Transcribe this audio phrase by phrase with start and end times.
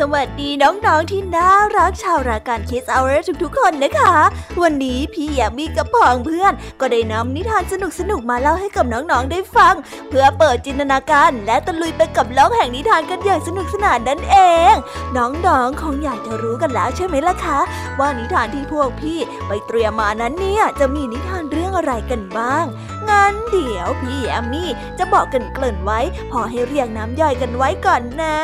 [0.00, 3.12] สวัสดีน้องๆที่น่ารักชาวรายการคิสเอาเร
[3.42, 4.14] ทุกๆคนนะคะ
[4.62, 7.74] วันนี้พี่อยามีกับพองเพื่อน ก็ได้นำนิทานส
[8.10, 9.74] นุกๆมาเล่าให้กับน้องๆได้ฟัง
[10.08, 14.36] เพื่อเปิดจินตนาการและตะลุยไปกับโลกแห่งนิทานกันอย่างสนุกสนานนั่นเอ
[14.72, 14.74] ง
[15.16, 17.58] น้องๆคงอยากจะรู้กันแล้วใช่ไหมล่ะคะ
[17.98, 22.64] ว่านิทานที่พวกพี่ไปเตรียมมานั้นเนี่ยจะมีนิทานเรื่องอะไรกันบ้าง
[23.10, 26.00] งั้นเดี๋ยวพี่แอมมี่จะบอกกันเกริ่นไว้
[26.32, 28.36] พอให้เรียงน้ำย่อยกันไว้ก่อนนะ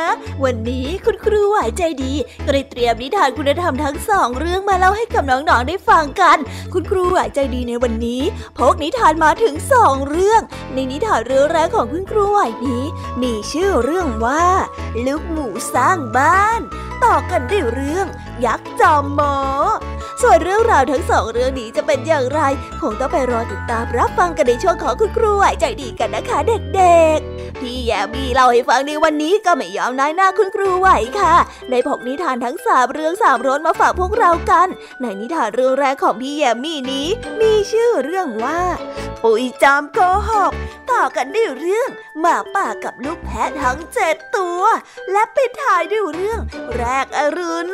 [0.43, 2.13] วันนี้คุณครูไหวใจดี
[2.45, 6.37] ก็ได้เตรียมนิทานคุณธรรมทั้งสองเรื่องมาเล่าให้กับน้องๆได้ฟังกัน
[6.73, 8.21] คุณครูไหวใจดีในวันนี้
[8.57, 10.41] พกนิทานมาถึงสองเรื่อง
[10.73, 12.83] ในนิทานเรื่องแรกของคุณครูไหวนี้
[13.21, 14.45] มีชื่อเรื่องว่า
[15.05, 16.61] ลูกหมูสร้างบ้าน
[17.05, 18.07] ต่อกันด้วยเรื่อง
[18.45, 19.35] ยักษ์จอมหมอ
[20.21, 22.41] ส่วนเรื่องราวทั้งสองเรื่องนี้จะเป็นอย่างไร
[22.81, 30.89] คงต้องไปรอติดตามรับฟังกันในช่วงของคุณครูไหวใจดีกันนะคะเด็กๆ พี่แยมีเล่าให้ฟังในวันนี้ก็ไม่ยอมน้อยหน้าคุณครูไหว
[31.19, 31.35] ค่ะ
[31.69, 34.67] ในพกนิทานทั้งสามเรื่องสามรสมาฝากพวกเรากัน
[35.01, 37.07] ในนิทานเรื่องแรกของพี่แยมี่นี้
[37.41, 38.59] มีชื่อเรื่องว่า
[39.23, 39.99] ปุ๋ยจามโก
[40.29, 40.51] หก
[40.91, 41.89] ต่อกันด้วยเรื่อง
[42.19, 44.61] หมาป่ากับลูกแพะทั้งเจ็ดตัว
[45.11, 46.39] และปิดท้ายด้วยเรื่อง
[46.75, 47.69] แรกอรุณ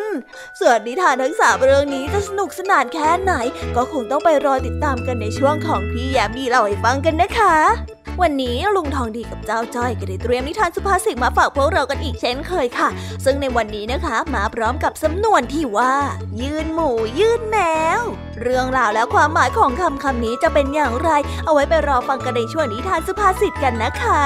[0.60, 3.34] ส่วนนิทานทั้งสามเรื่องนี้จะสนุกสนานแค่ไหน
[3.76, 12.90] ก็คงต้องไปรอติดตามกันในช่วงของพี่แยมมีเล่าให้ฟังกันนะคะ วันนี้ลุงทองดีกับเจ้าจ้อยก็ได้เตรียมนิทานสุภาษิตมาฝากพวกเรากันอีกเช่นเคยค่ะ
[13.26, 15.96] ซึ่งในวันนี้นะคะมาพร้อมกับสำนวนที่ว่า
[16.42, 17.58] ยืนหมูยืนแม
[18.00, 18.02] ว
[18.42, 21.10] เรื่องราวและความหมายของคำคำนี้จะเป็นอย่างไร
[21.46, 24.24] เอาไว้ไปรอฟังกันในช่วงนิทานสุภาษิตกันนะคะ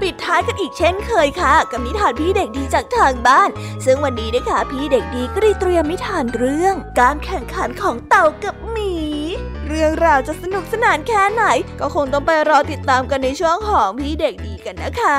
[0.00, 3.48] ปิดท้ายกันอีกเช่นเคยค่ะ กับนิทานพี่เด็กดีจากทางบ้าน
[3.84, 8.92] ซึ่งวันนี้นะคะพี่เด็กดีก็ได้เตรียมนิทานเรื่อง การแข่งขันของเต่ากับหมี
[9.68, 11.44] เรื่องราวจะสนุกสนานแค่ไหน
[11.80, 15.18] ก็คงต้องไปรอติดตามกันในช่วงของพี่เด็กดีกันนะคะ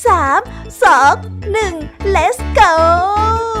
[0.01, 3.60] 3 2 1 let's go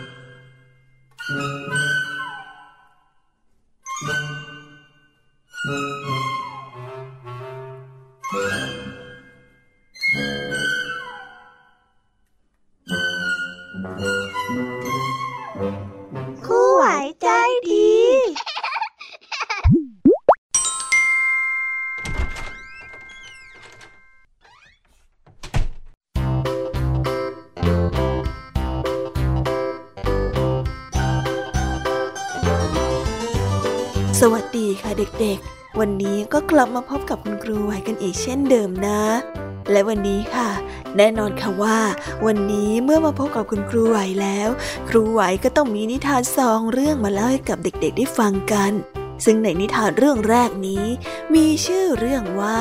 [36.51, 39.01] กลับมาพบกับคุณครูไหวกันอีกเช่นเดิมนะ
[39.71, 40.49] และวันนี้ค่ะ
[40.97, 41.79] แน่นอนค่ะว่า
[42.25, 44.49] วันนี้เมื่อมาพบกับคุณครูไหวแล้ว
[44.89, 48.71] ครูไหวก็ต้องมีนิทานสองเรื่องมาเล่าให้กับเด็กๆได้ฟังกัน
[49.25, 50.85] ซึ่งในนิทานเรื่องแรกนี้
[51.33, 52.59] มีชื่อเรื่องว่า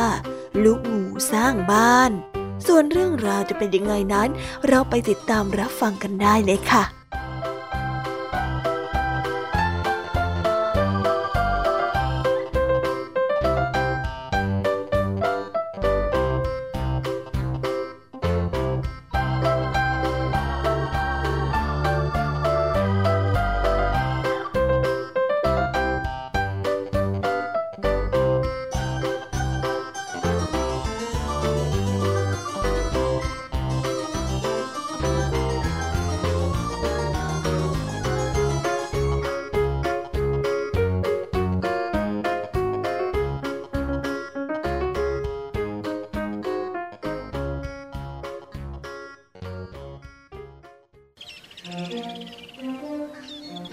[0.65, 1.03] ลูกหมู
[1.33, 2.11] สร้างบ้าน
[2.67, 4.29] ส่วนเรื่องราวจะเป็นยังไงนั้น
[4.69, 7.00] เราไปติดตามรับฟังกันได้เลยค่ะ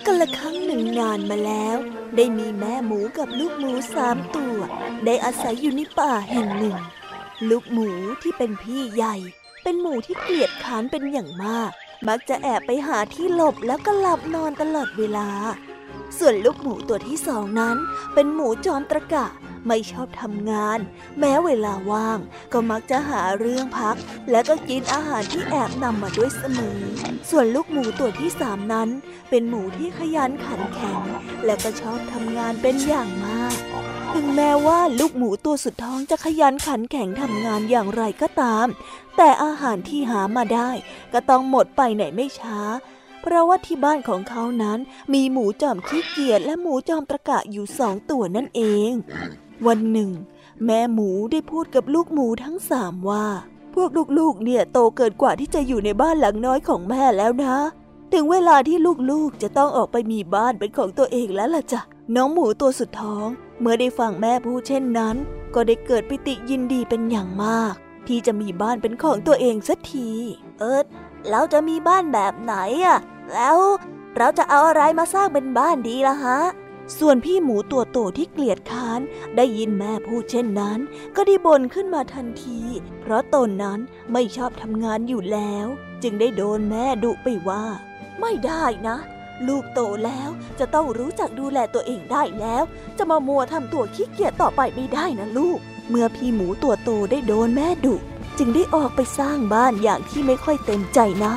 [0.05, 1.77] กันละครั้งหนึ่งนานมาแล้ว
[2.15, 4.57] ได้มีแม่หมูกับลูกหมูสามตัว
[5.05, 6.77] ได้อาศัยอยู่ในป่าแห่งหนึ่ง
[7.49, 7.89] ลูกหมู
[8.21, 9.15] ที่เป็นพี่ใหญ่
[9.63, 11.71] เป็นหมูที่เกลียดขานเป็นอย่างมาก
[12.07, 15.29] มักจะแอบไปหาที่หลบแล้วก็หลับนอนตลอดเวลา
[16.17, 17.77] ส่วนลูกหมูตัวที่สองนั้น
[18.13, 19.27] เป็นหมูจอมตะกะ
[19.67, 20.79] ไม่ชอบทำงาน
[21.19, 22.19] แม้เวลาว่าง
[22.53, 23.95] ก็มักจะหาเรื่องพัก
[24.31, 26.79] และก็กินอาหารที่แอบนำมาด้วยเสมอ
[27.29, 28.89] ส่วนลูกหมูตัวที่สามนั้น
[29.29, 31.01] เป็นหมูที่ขยันขันแข็ง
[31.45, 33.55] และก็ชอบทำงานเป็นอย่างมาก
[34.13, 38.67] ถึงแม้ว่าลูกหมูตัวสุดท้องจะขยันขันแข็งทำงานอย่างไรก็ตาม
[39.17, 40.69] แต่อาหารที่หามาได้
[41.13, 42.59] ก็ต้องหมดไปไหนไม่ช้า
[43.21, 44.79] เพราะว่าที่บ้านของเขานั้น
[45.13, 48.91] มีหมูจอมขี้เกียจและหมูจอมตะกะอยู่สองตัวนั่นเอง
[49.65, 50.11] วันหนึ่ง
[50.65, 53.25] แม่หมูได้พูดกับลูกหมูทั้งสามว่า
[53.75, 57.55] พวกลูกๆ เนี่ยโตเกินกว่าที่จะอยู่ในบ้านหลังน้อยของแม่แล้วนะ
[58.13, 58.77] ถึงเวลาที่
[59.11, 61.81] ลูกๆ จะต้องออกไปมีบ้านเป็นของตัวเองแล้วล่ะจ้ะ
[62.15, 63.27] น้องหมูตัวสุดท้อง
[63.59, 65.15] เมื่อได้ฟังแม่พูดเช่นนั้น
[65.53, 67.73] ก็ได้เกิดปิติยินดีเป็นอย่างมาก
[68.07, 70.09] ที่จะมีบ้านเป็นของตัวเองสักที
[70.59, 70.85] เอิร์ด
[71.29, 72.99] เราจะมีบ้านแบบไหนอะ
[73.33, 73.57] แล้ว
[74.17, 76.39] เราจะเอาอะไรมาสร้างเป็นบ้านดีล่ะฮะ
[76.97, 78.99] ส่วนพี่หมูตัวโตที่เกลียดค้าน
[79.35, 80.79] ได้ยินแม่พูดเช่นนั้น
[81.15, 82.59] ก็ได้บ่นขึ้นมาทันที
[83.01, 83.79] เพราะตนนั้น
[84.13, 85.67] ไม่ชอบทำงานอยู่แล้ว
[86.03, 87.63] จึงได้โดนแม่ดุไปว่า
[88.21, 88.97] ไม่ได้นะ
[89.47, 90.29] ลูกโตแล้ว
[90.59, 92.63] จะต้องรู้จักดูแลตัวเองได้แล้ว
[92.97, 97.95] จะมามัวทำตัวขี้เกียจต่อไปไม่ได้นะลูก เมื่อพี่หมูตัวโตได้โดนแม่ดุ
[98.37, 101.33] จึงได้ออกไปสร้างบ้านอย่างที่ไม่ค่อยเต็มใจนะ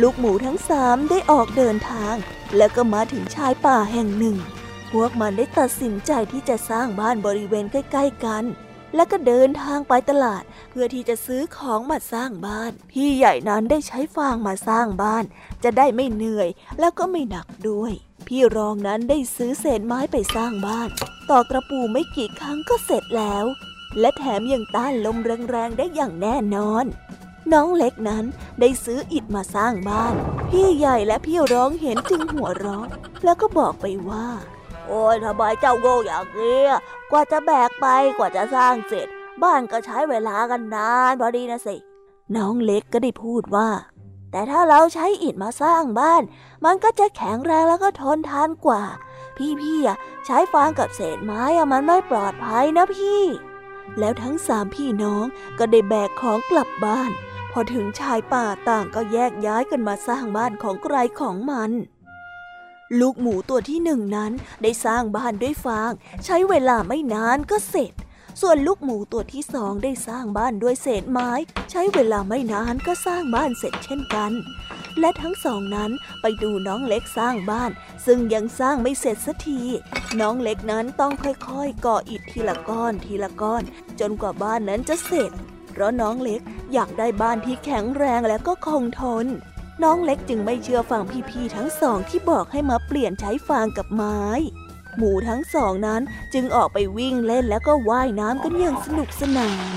[0.00, 2.14] ลูกหมูทั้งสามได้ออกเดินทาง
[2.56, 4.36] แล้วก็มาถึงชายป่าแห่งหนึ่ง
[4.92, 8.44] พวกมันได้ตัดสินใจที่จะสร้างบ้านบริเวณใกล้ ๆ กัน
[8.94, 15.24] แล้วก็เดินทางไปตลาด เพื่อที่จะซื้อของมาสร้างบ้าน พี่ใหญ่นั้นได้ใช้ฟางมาสร้างบ้าน
[15.64, 16.48] จะได้ไม่เหนื่อย
[16.80, 17.92] แล้วก็ไม่หนักด้วย
[18.26, 20.88] พี่รองนั้นได้ซื้อเศษไม้ไปสร้างบ้าน
[21.30, 23.44] ต่อกระปูไม่กี่ครั้งก็เสร็จแล้ว
[24.00, 25.16] และแถมยังต้านลม
[25.50, 26.84] แรงๆได้อย่างแน่นอน
[27.52, 28.24] น้องเล็กนั้น
[28.60, 30.14] ได้ซื้ออิฐมาสร้างบ้าน
[30.50, 32.86] พี่ใหญ่และพี่ร้องเห็นจึงหัวเราะ
[33.24, 34.28] แล้วก็บอกไปว่า
[34.88, 36.62] โอ้ยทำไมเจ้าโง่อย่างนี้
[37.10, 37.86] กว่าจะแบกไป
[38.18, 39.08] กว่าจะสร้างเสร็จ
[39.42, 41.76] บ้านก็ใช้เวลากันนานพอดีนะสิ
[42.36, 43.68] น้องเล็กก็ได้พูดว่า
[44.30, 46.22] แต่ถ้าเราใช้อิฐมาสร้างบ้าน
[46.64, 48.82] มันก็จะแข็งแรงแล้วก็ทนทานกว่า
[49.60, 53.22] พี่ๆอะใช้ฟางกับเศษไม้อะมันไม่ปลอดภัยนะพี่
[53.98, 55.24] แล้วทั้งสามพี่น้อง
[55.58, 57.10] ก็ได้แบกของกลับบ้าน
[57.52, 61.70] พอถึงชายป่าต่างก็แยกย้ายกันมาสร้างบ้านของใครของมัน
[63.00, 65.90] ลูกหมูตัวที่หนึ่งนั้นได้สร้างบ้านด้วยฟาง
[66.24, 67.92] ใช้เวลาไม่นานก็เสร็จ
[68.40, 71.30] ส่วนลูกหมูตัวที่สองได้สร้างบ้านด้วยเศษไม้
[71.70, 74.32] ใช้เวลาไม่นานก็สร้างบ้านเสร็จเช่นกัน
[75.00, 75.90] และทั้งสองนั้น
[76.20, 77.70] ไปดูน้องเล็กสร้างบ้าน
[78.06, 79.60] ซึ่งยังสร้างไม่เสร็จสักที
[80.20, 83.62] น้องเล็กนั้นต้องค่อยๆ ก่ออิฐทีละก้อนทีละก้อน
[84.00, 85.30] จนกว่าบ้านนั้นจะเสร็จ
[85.72, 86.40] เพราะน้องเล็ก
[86.72, 89.26] อยากได้บ้านที่แข็งแรงและก็คงทน
[89.82, 94.20] น้องเล็กจึงไม่เชื่อฟังพี่ๆทั้งสองที่บอกให้มาเปลี่ยนใช้ฟางกับไม้
[94.96, 96.02] หมูทั้งสองนั้น
[96.34, 99.74] จึงออกไปวิ่งเล่นแล้วก็ว่ายน้ำกันอย่างสนุกสนาน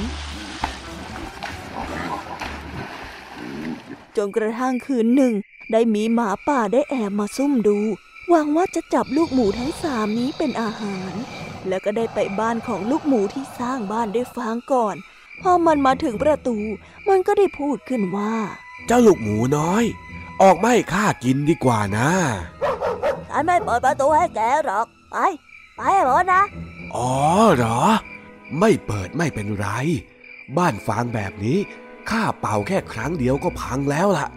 [4.18, 5.34] จนกระทั่งคืนหนึ่ง
[5.72, 7.78] ได้มีหมาป่าได้แอบมาซุ่มดู
[8.30, 11.14] หวังว่าจะจับลูกหมูทั้งสามนี้เป็นอาหาร
[11.68, 14.96] แล้วก็ได้ไปบ้านของลูกหมูที่สร้างบ้านด้วยฟางก่อน
[15.42, 16.58] พอมันมาถึงประตู
[17.10, 18.36] มันก็ได้พูดขึ้นว่า
[18.88, 19.84] เจ้าลูกหมูน้อย
[20.42, 22.10] ออกมาให้ข้ากินดีกว่านะ
[23.30, 25.16] ฉันไม่เปิดประตูให้แกหรอก ไป
[25.78, 26.44] ไปหมดนะ
[26.96, 27.12] อ๋อ
[27.56, 27.82] เหรอ
[28.60, 29.68] ไม่เปิดไม่เป็นไร
[30.58, 31.58] บ้านฟางแบบนี้
[32.10, 34.28] ข้าเป่าแค่ครั้งเดียวก็พังแล้วล่ะ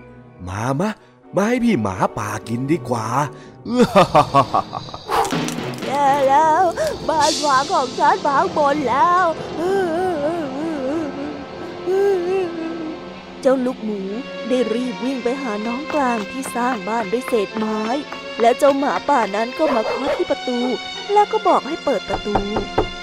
[0.49, 0.91] มามะ
[1.35, 3.07] มาให้พี่หมาป่ากินดีกว่า
[5.87, 6.63] แย่แล้ว
[7.09, 9.25] บ้านหวางของฉันพังหมดแล้ว
[13.41, 14.01] เจ้าลูกหมู
[14.49, 17.83] ได้รีบวิ่งไปหาน้องกลางที่สร้างบ้านด้วยเศษไม้
[18.41, 20.59] แล้วเจ้าหมาป่านั้นก็มาเคาะที่ประตู
[21.13, 22.35] แล้วก็บอกให้เปิดประตู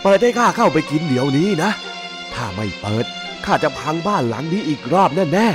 [0.03, 1.71] เปิดให้ข้าเข้าไปกินเดี๋ยวนี้นะ
[2.33, 3.05] ถ้าไม่เปิด
[3.45, 5.47] ข้าจะพังบ้านหลังนี้อีกรอบแน่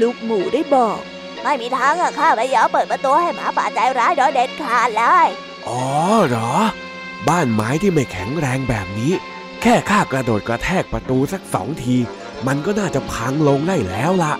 [0.00, 0.98] ลูกหมูได้บอก
[1.42, 5.84] ไม่มีทางอะข้าไม่ยอมเปิดประตูให้หมาป่าใจร้ายโดยเด็ดขาดเลยๆอ๋อ
[6.26, 6.52] เหรอ
[7.28, 9.12] บ้านไม้ที่ไม่แข็งแรงแบบนี้
[9.62, 11.96] แค่ข้ากระโดดกระแทกประตูสักสองที
[12.46, 14.34] มันก็น่าจะพังลงได้แล้วล่ะ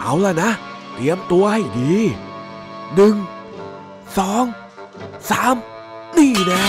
[0.00, 0.50] เอาล่ะนะ
[0.92, 1.94] เตรียมตัวให้ดี
[2.94, 3.16] หนึ่ง
[4.18, 4.44] สอง
[5.30, 5.56] สาม
[6.16, 6.68] นี่แน่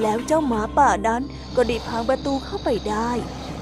[0.00, 1.22] แล้วเจ้าหมาป่านั้น
[1.56, 3.10] ก็ได้พังประตูเข้าไปได้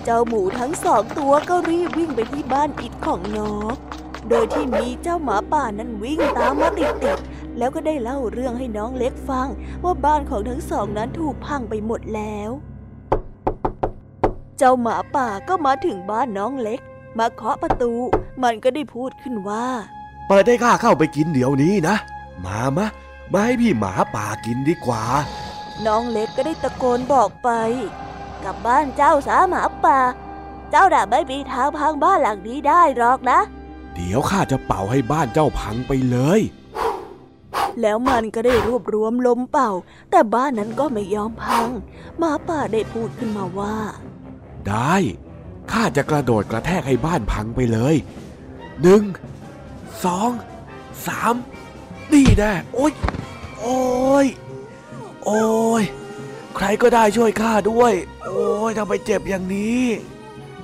[0.04, 3.72] เจ้าหมูทั้งสองตัวก็รีบวิ่งไปที่บ้านอิดของน้อง
[4.28, 9.48] โดยที่มีเจ้าหมาป่านั้นวิ่งตามมาติดๆแล้วก็ได้เล่าเรื่องให้น้องเล็กฟัง
[9.84, 12.50] ว่าบ้านของทั้งสองนั้นถูกพังไปหมดแล้ว
[14.58, 16.80] เจ้าหมาป่าก็มาถึงบ้านน้องเล็ก
[17.18, 17.92] มาเคาะประตู
[18.42, 19.66] มันก็ได้พูดขึ้นว่า
[20.26, 21.96] เปิดให้ข้าเข้าไปกินเดี๋ยวนี้นะ
[22.44, 22.86] มามะ
[23.32, 25.04] มาให้พี่หมาป่ากินดีกว่า
[25.86, 27.50] น้องเล็กก็ได้ตะโกนบอกไป
[28.42, 29.98] กลับบ้านเจ้าสาหมาป่า
[30.70, 33.38] เจ้าน่ะไม่มีทางพังบ้านหลังนี้ได้หรอกนะ
[33.94, 36.40] เดี๋ยวข้าจะเป่าให้บ้านเจ้าพังไปเลย
[37.80, 39.70] แล้วมันก็ได้รวบรวมลมเป่า
[40.10, 41.68] แต่บ้านนั้นก็ไม่ยอมพัง
[42.18, 43.76] หมาป่าได้พูดขึ้นมาว่า
[44.68, 44.94] ได้
[45.72, 47.96] ข้าจะกระโดดกระแทกให้บ้านพังไปเลย
[48.82, 49.02] หนึ่ง
[50.04, 50.30] สอง
[51.06, 51.34] สาม
[52.12, 52.92] นี่แน่โอ๊ย
[53.60, 53.78] โอ๊
[54.24, 54.26] ย
[55.24, 55.44] โอ๊
[55.82, 55.84] ย
[56.56, 57.92] ใครก็ได้ช่วยข้าด้วย
[58.24, 59.84] โอ๊ยทำไมเจ็บอย่างนี้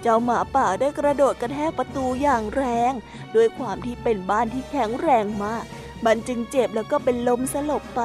[0.02, 2.92] เจ้าหมาป่าได้กระโดดกระแทกประตูอย่างแรง
[3.35, 5.64] ด้วยความที่เป็นบ้านที่แข็งแรงมาก
[6.04, 8.02] มันจึงเจ็บแล้วก็เป็นลมสลบไป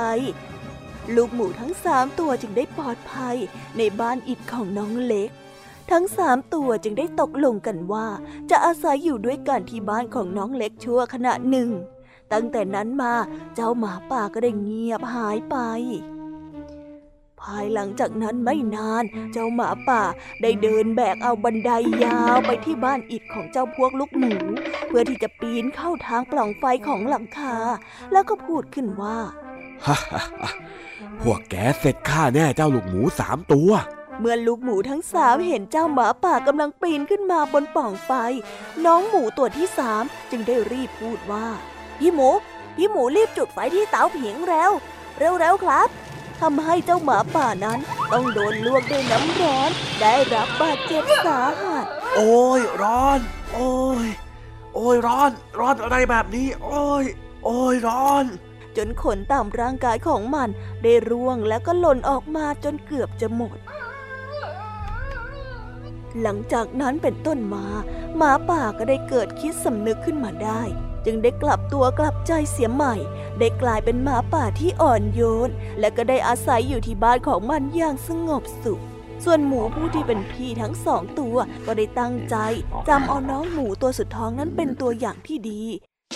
[1.16, 3.36] ลูกหมูทั้งสามตัวจึงได้ปลอดภัย
[3.78, 5.30] ในบ้านอิฐของน้องเล็ก
[5.92, 8.08] ทั้งสามตัวจึงได้ตกลงกันว่า
[8.50, 11.70] จะอาศัยอยู่ด้วยกันที่บ้านของน้องเล็กชั่วขณะหนึ่ง
[12.32, 13.14] ตั้งแต่นั้นมา
[13.56, 15.58] เจ้าหมาป่าก็ได้เงียบหายไป
[17.42, 19.04] ภายหลังจากนั้นไม่นาน
[19.34, 20.04] เจ้าหมาป่า
[20.42, 21.72] ได้เดินแบกเอาบันได
[22.06, 24.36] ยาวไปที่บ้านอิฐของเจ้าพวกลูกหมู
[24.88, 27.56] เพื่อที่จะปีนเข้าทางปล่องไฟของหลังคา
[28.12, 29.18] แล้วก็พูดขึ้นว่า
[29.86, 30.52] ฮ่าฮ่าฮ่า
[31.22, 33.72] พวกแกเสร็จข้าแน่เจ้าลูกหมูสามตัว
[34.20, 38.12] เมื่อลูกหมูทั้งสามเห็นเจ้าหมาป่ากำลังปีนขึ้นมาบนปล่องไฟ
[38.86, 41.48] น้องหมูตัวที่สามจึงได้รีบพูดว่า
[42.00, 42.30] พี่หมู
[42.76, 44.72] พี่หมูรีบจุดไฟที่เตาผิงแล้ว
[45.18, 45.88] เร็วๆครับ
[46.40, 47.80] ทำให้เจ้าหมาป่านั้น
[48.12, 49.70] ต้องโดนลวกด้วยน้ำร้อน
[50.02, 53.20] ได้รับบาดเจ็บสาหัส โอ้ยร้อน
[53.54, 53.72] โอ้
[54.06, 54.08] ย
[54.76, 57.04] โอ้ยร้อน ร้อนอะไรแบบนี้ โอ้ย
[57.46, 58.26] โอ้ยร้อน
[58.78, 60.50] จนขนตามร่างกายของมัน
[60.84, 63.58] ได้ร่วงแล้วก็หล่นออกมาจนเกือบจะหมด
[66.22, 67.66] หลังจากนั้นเป็นต้นมา
[68.18, 70.62] หมาป่าก็ได้เกิดคิดสำนึกขึ้นมาได้
[71.06, 72.96] จึงได้กลับตัวกลับใจเสียใหม่
[73.40, 78.82] ได้กลายเป็นหมาป่าที่อ่อนโยน และก็ได้อาศัยอยู่ที่บ้านของมันอย่างสงบสุข
[79.24, 82.36] ส่วนหมูผู้ที่เป็นพี่ทั้งสองตัวก็ได้ตั้งใจ
[82.90, 85.62] จำเอาน้องหมูตัวสุดท้องนั้นเป็นตัวอย่างที่ดี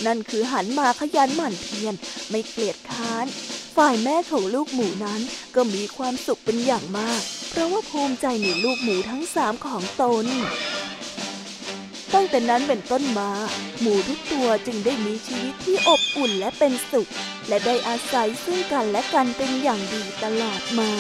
[0.06, 1.96] นั่นคือหันมาขยันหมั่นเพียร
[2.30, 3.26] ไม่เกลียดค้าน
[3.76, 5.22] ฝ่ายแม่ของลูกหมูนั้น
[5.56, 10.26] ก็มีความสุขเป็นอย่างมาก เพราะว่าภูมิใจในลูกหมูทั้งสามของตน
[12.14, 13.32] ตั้งแต่นั้นเป็นต้นมา
[13.82, 17.10] หมูทุกตัวจึงได้มีชีวิตที่อบอุ่นและเป็นสุข
[17.48, 20.92] และได้อาศัยซึ่งกันและกันเป็นอย่างดีตลอดมา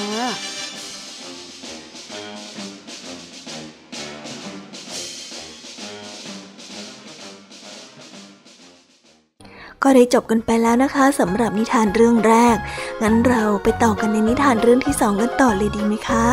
[9.83, 12.57] ก็ได้จบกันไปแล้วนะคะสำหรับนิทานเรื่องแรก
[13.01, 16.25] งั้นเราไปต่อกันในนิทานเรื่องที่สองกันต่อเลยดีไหมคะ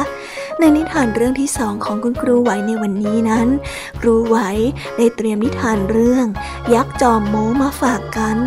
[0.59, 3.49] ในนิทานเรื่องที่สองของคุณครูไหวในวันนี้นั้น
[4.01, 4.37] ครูไหว
[4.97, 6.27] ได้เตรียมนิทานเรื่อง
[6.75, 8.39] ยักษ์จอมโมมาฝากกัน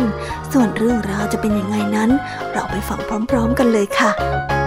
[0.52, 2.10] ส่วนเรื่องราวจะเป็นยังไงนั้น
[2.52, 4.61] เราไปฟังพร้อม ๆ กันเลยค่ะ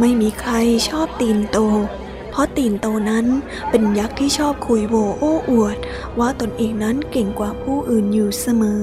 [0.00, 0.52] ไม่มีใคร
[0.88, 1.58] ชอบตีนโต
[2.30, 3.26] เพราะตีนโตนั้น
[3.70, 5.76] เป็นยักษ์ที่ชอบคุยโวโอ้อวด
[6.18, 8.82] ว่าตนเองนั้นเก่งกว่าผู้อื่นอยู่เสมอ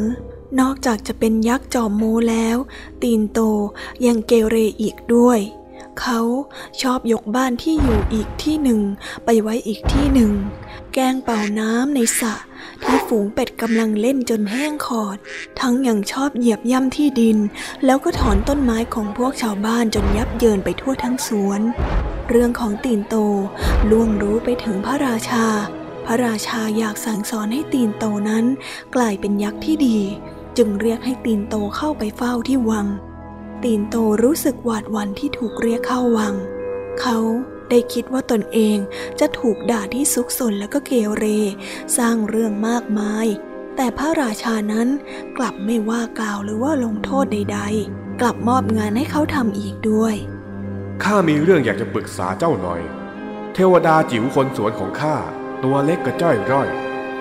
[0.59, 2.57] นอกจากจะเป็นยักษ์จอมโมแล้ว
[3.01, 3.39] ตีนโต
[4.05, 5.39] ยังเกเรอีกด้วย
[5.99, 6.19] เขา
[6.81, 8.81] ชอบยกบ้านที่อยู่อีกที่หนึ่ง
[9.25, 10.31] ไปไว้อีกที่หนึ่ง
[10.93, 12.33] แกงเป่าน้ำในสระ
[12.83, 15.17] ที่ฝูงเป็ดกำลังเล่นจนแห้งขอด
[15.59, 17.37] ทั้งยังชอบเหยียบย่ำที่ดิน
[17.85, 21.61] แล้วก็ถอนต้นไม้ของพวกชาวบ้านจนยับเยินไปทั่วทั้งสวน
[22.29, 23.15] เรื่องของตีนโต
[23.89, 25.45] ล่วงรู้ไปถึงพระราชา
[26.05, 28.45] พระราชาอยากสั่งสอนให้ตีนโตนั้น
[28.95, 29.99] กลายเป็นยักษ์ที่ดี
[30.57, 32.87] จึงเรียกให้ตีนโตเข้าไปเฝ้าที่วัง
[33.63, 36.33] ตีนโตรู้สึกหวาดหวั่นที่ถูกเรียกเข้าวัง
[37.01, 37.17] เขา
[37.69, 38.77] ได้คิดว่าตนเอง
[39.19, 41.25] จะถูกด่าที่ซุกซนและก็เกเร
[41.97, 43.27] สร้างเรื่องมากมาย
[43.75, 44.87] แต่พระราชานั้น
[45.37, 50.15] กลับไม่ว่ากล่าวหรือว่าลงโทษใด ๆ กลับมอบงานให้เขาทำอีกด้วย
[51.03, 52.81] ข้ามีเรื่องอยากจะปรึกษาเจ้าหน่อย
[53.53, 55.15] เทวดาจิ๋วคนสวนของข้า
[55.63, 56.69] ตัวเล็กกระจ้อยร่อย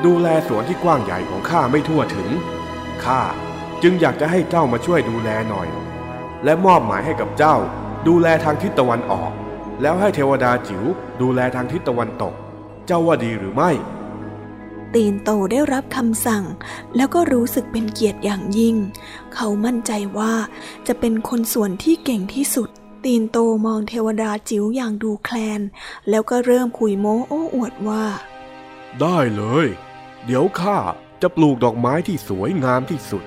[0.05, 2.31] ดูแลสวนที่กว้างใหญ่ของข้าไม่ทั่วถึง
[3.05, 3.23] ข้า
[3.83, 5.69] จึงอยากจะให้เจ้ามาช่วยดูแลหน่อย
[6.45, 7.57] และมอบหมายให้กับเจ้า
[8.09, 9.33] ดูแลทางทิศตะวันออก
[9.83, 10.85] แล้วให้เทวดาจิ๋ว
[11.21, 12.35] ดูแลทางทิศตะวันตก
[12.87, 13.71] เจ้าว่าดีหรือไม่
[14.95, 16.45] ตีนโตได้รับคำสั่ง
[16.97, 18.77] แล้วก็รู้สึกเป็นเกียรติอย่างยิ่ง
[19.35, 20.35] เขามั่นใจว่า
[20.87, 22.69] จะเป็นคนส่วนที่เก่งที่สุด
[23.05, 25.61] ตีนโตมองเทวดาจิ๋วอย่างดูแคลน
[26.11, 28.05] แล้วก็เริ่มคุยโม้โอ้อวดว่า
[29.01, 29.67] ได้เลย
[30.25, 30.79] เดี๋ยวข้า
[31.23, 33.23] จะปลูกดอกไม้ที่สวยงามที่สุด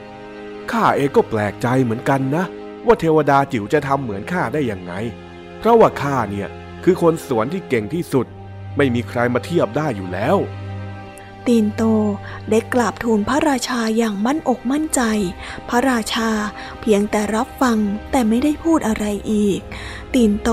[0.72, 2.44] ข้าเองก็แปลกใจเหมือนกันนะ
[2.86, 4.94] ว่าเทวดาจิ๋วจะทำเหมือนข้าได้ยังไง
[5.25, 5.25] เพ
[5.65, 6.47] ราะว่าข้าเนี่ย
[6.84, 8.28] คือคนสวนที่เก่งที่สุด
[8.78, 10.38] ไม่มีใครมาเทียบได้อยู่แล้ว
[11.47, 11.84] ตีนโต
[12.49, 15.01] ได้กราบทูลพระราชาอย่างมั่นอกมั่นใจ
[15.69, 16.30] พระราชา
[16.82, 17.78] เพียงแต่รับฟัง
[18.12, 19.62] แต่ไม่ได้พูดอะไรอีก
[20.15, 20.49] ตีนโต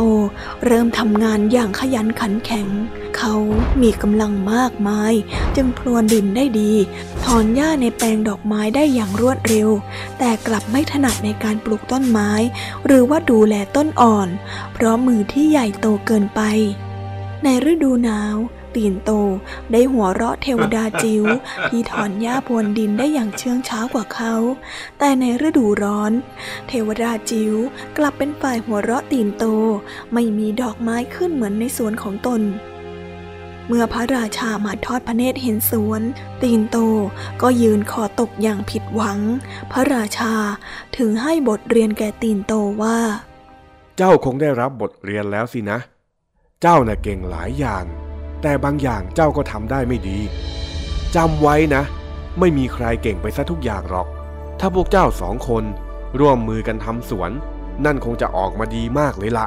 [0.67, 2.69] เริ่มทำงานอย่างขยันขันแข็ง
[3.17, 3.35] เขา
[3.83, 5.15] มีกำลังมากมาย
[5.57, 6.73] จึงพลวนดินได้ดี
[7.25, 9.69] ถอนหญ้าในแปลงดอกไม้ได้อย่างรวดเร็ว
[10.19, 12.31] แต่กลับไม่ถนัดในการปลูกต้นไม้
[12.87, 14.29] หรือว่าดูแลต้นอ่อน
[14.73, 16.41] เพราะมือที่ใหญ่โตเกินไป
[17.45, 18.37] ในฤดูหนาว
[18.77, 19.11] ตีนโต
[19.73, 21.25] ได้หัวเราะเทวดาจิ๋ว
[21.69, 24.35] ที่ถอนหญ้าพรวนดินได้อย่างเชื่องช้ากว่าเขา
[24.99, 26.13] แต่ในฤดูร้อน
[26.69, 27.55] เทวดาจิ๋ว
[27.97, 29.45] กลับเป็นฝ่ายหัวเราะตีนโต
[30.13, 32.43] ไม่มีดอกไม้ขึ้นเหมือนในสวนของตน
[33.69, 36.03] เมื่อพระราชามาทอดพระเนตรเห็นสวน
[36.43, 36.79] ตีนโต
[37.43, 39.19] ก็ยืนคอตกอย่างผิดหวัง
[39.73, 40.35] พระราชา
[40.97, 42.99] ถึงให้บทเรียนแก่ตีนโตว่า
[43.97, 45.79] เจ้าคงได้รับบทเรียนแล้วสินะ
[46.63, 47.85] เจ้าน่ะเก่งหลายอย่าง
[48.43, 50.19] แต่บางอย่างเจ้าก็ทำได้ไม่ดี
[51.17, 51.83] จำไว้นะ
[52.39, 54.07] ไม่มีใครเก่งไปซะทุกอย่างหรอก
[54.61, 55.65] ถ้าพวกเจ้าสองคน
[56.21, 57.31] ร่วมมือกันทำสวน
[57.85, 59.47] นั่นคงจะออกมาดีมากเลยละ่ะ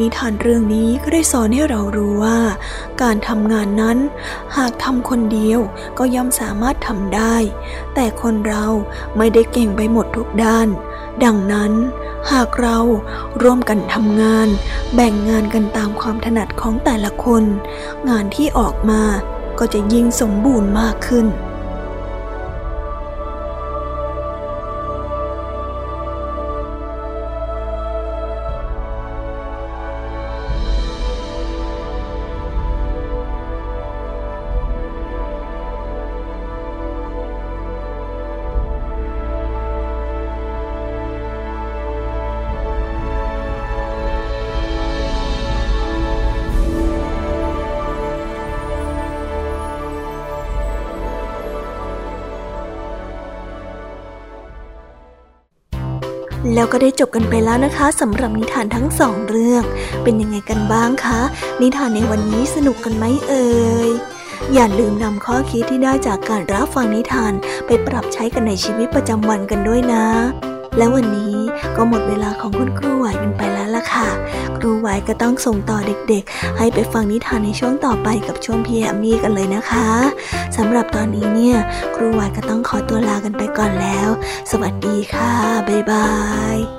[0.00, 2.38] นิทานเรื่องนี้ก็ได้สอนให้เรารู้ว่า
[3.02, 3.98] การทำงานนั้น
[4.56, 5.60] หากทำคนเดียว
[5.98, 7.36] ก็ย่อมสามารถทำได้
[7.94, 8.66] แต่คนเรา
[9.16, 10.68] ไม่ได้เก่งไปหมดทุกด้าน
[11.24, 11.72] ดังนั้น
[12.32, 12.78] หากเรา
[13.42, 14.48] ร่วมกันทำงาน
[14.94, 17.44] แบ่งงานกันตามความถนัดของแต่ละคน
[18.08, 19.02] งานที่ออกมา
[19.58, 21.26] ก็จะยิ่งสมบูรณ์มากขึ้น
[56.54, 59.62] แล้วก็ได้จบกันไปแล้วนะคะสำหรับนิทานทั้งสองเรื่อง
[60.02, 61.20] เป็นยังไงกันบ้างคะ
[61.62, 63.48] นิทานในวันนี้สนุกกันไหมเอ่
[63.88, 63.90] ย
[64.54, 67.32] อย่าลืมนำข้อคิดที่ได้จากการรับฟังนิทาน
[67.66, 70.06] ไปปรับใช้กันในชีวิตประจำวันกันด้วยนะ
[70.76, 71.34] และวันนี้
[71.76, 74.08] ก็หมดเวลาของคุณครูไหวกันไปแล้ว ละค่ะ
[74.56, 79.88] ครูไว้ก็ต้องส่งต่อเด็กๆ ให้ไปฟังนิทานในช่วงต่อไปกับช่วงพี่แอมมี่กันเลยนะคะ
[80.56, 81.56] สำหรับตอนนี้เนี่ย
[81.94, 84.08] ครูไว้ก็ต้องขอตัวลากันไปก่อนแล้ว
[84.50, 85.32] สวัสดีค่ะ
[85.68, 86.08] บ๊ายบา
[86.56, 86.77] ย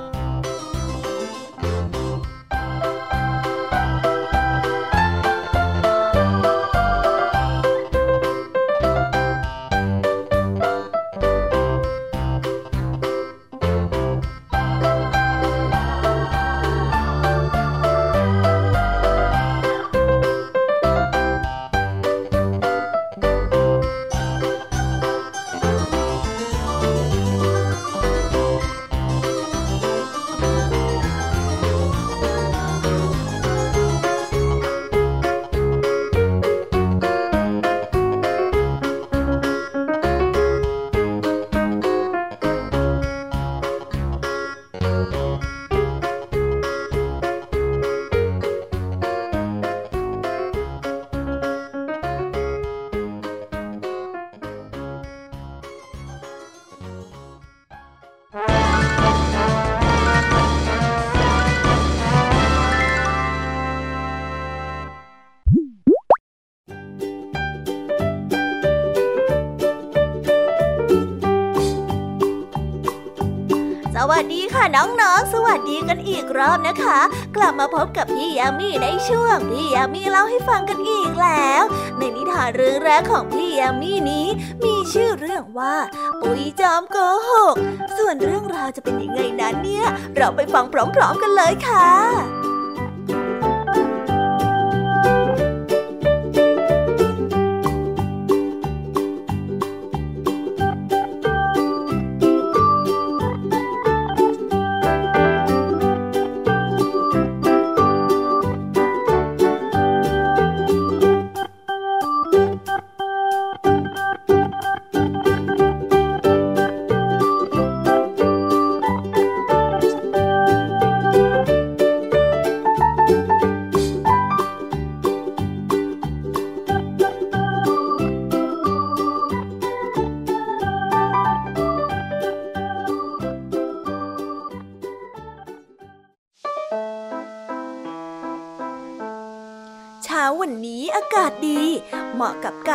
[74.60, 77.00] น้องๆ สวัสดีกันอีกรอบนะคะ
[77.36, 81.64] กลับมาพบกับพี่ยามีในช่วงพี่ยามีเล่าให้ฟังกันอีกแล้ว
[81.98, 84.28] ในนิทานเรื่องแรกของพี่ยามีนี้
[84.64, 85.76] มีชื่อเรื่องว่า
[86.22, 86.98] ปุ๋ยจอมโก
[87.30, 87.56] หก
[87.98, 92.39] ส่วนเรื่องราวจะเป็นยังไงนั้นเนี่ย เราไปฟังพร้อมๆกันเลยค่ะ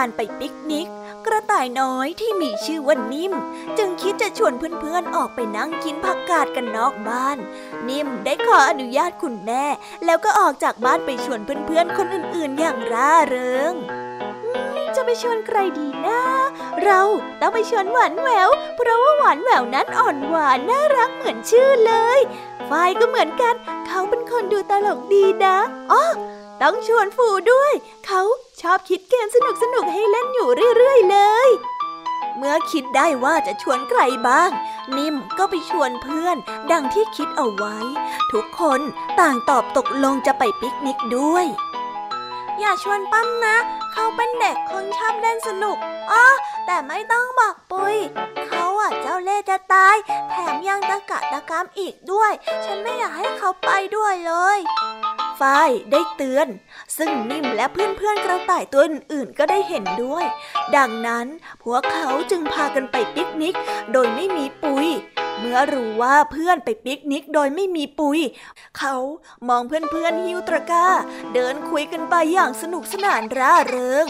[0.05, 0.89] การไปปิกนิก
[1.27, 3.35] กระต่ายน้อยที่มีชื่อว่านิ่ม
[3.79, 7.39] จึงคิดจะชวนเพื่อนๆออกไปนั่งกินผักกาดกันนอกบ้าน
[7.89, 9.65] นิ่มได้ขออนุญาตคุณแม่
[10.05, 13.73] แล้วก็ออกจากบ้านไปชวนเพื่อนๆคนอื่นๆอย่างร่าเริง
[14.95, 16.21] จะไปชวนใครดีนะ
[16.85, 17.01] เรา
[17.41, 22.21] ต้องไปชวนหวานแหวว เพราะว่าหวานแหววนั้นอ่อนหวานน่ารักเหมือนชื่อเลย
[22.69, 23.55] ฝ้ายก็เหมือนกัน
[23.87, 25.57] เขาเป็นคนดูตลกดีนะ
[25.93, 26.05] อ๋อ
[26.63, 27.73] ต้องชวนฟูด้วย
[28.07, 28.23] เขา
[28.61, 31.49] ชอบคิดเกมสนุกสนุกให้เล่นอยู่เรื่อยๆเลย
[32.37, 34.51] เมื่อคิดได้ว่าจะชวนใครบ้าง
[34.97, 36.37] นิ่มก็ไปชวนเพื่อน
[36.73, 37.77] ดังที่คิดเอาไว้
[38.33, 38.81] ทุกคน
[39.21, 41.47] ต่างตอบตกลงจะไปปิกนิกด้วย
[42.61, 43.57] อย่าชวนปั้มนะ
[43.93, 45.77] เขาเป็นเด็กคนชอบเล่นสนุก
[46.13, 46.25] อ๋อ
[46.67, 47.97] แต่ไม่ต้องบอกปุย
[48.47, 49.97] เขาอะเจ้าเล่จะตาย
[50.31, 52.33] แถมยังตะกะตะกามอีกด้วย
[52.65, 54.59] ฉันไม่อยากให้เขาไปด้วยเลย
[55.41, 56.49] ฝ้ายได้เตือน
[56.97, 60.25] ซึ่งนิ่มและเพื่อนๆกระต่ายตัวอื่นๆก็ได้เห็นด้วย
[60.77, 61.27] ดังนั้น
[61.63, 63.55] พวกเขาจึงพากันไปปิกนิก
[63.93, 64.87] โดยไม่มีปุย
[65.39, 68.19] เมื่อรู้ว่าเพื่อนไปปิกนิกโดยไม่มีปุย
[68.79, 68.97] เขา
[69.49, 70.89] มองเพื่อนๆหิ้วตะกร้า
[71.35, 74.05] เดินคุยกันไปอย่างสนุกสนานร่าเริง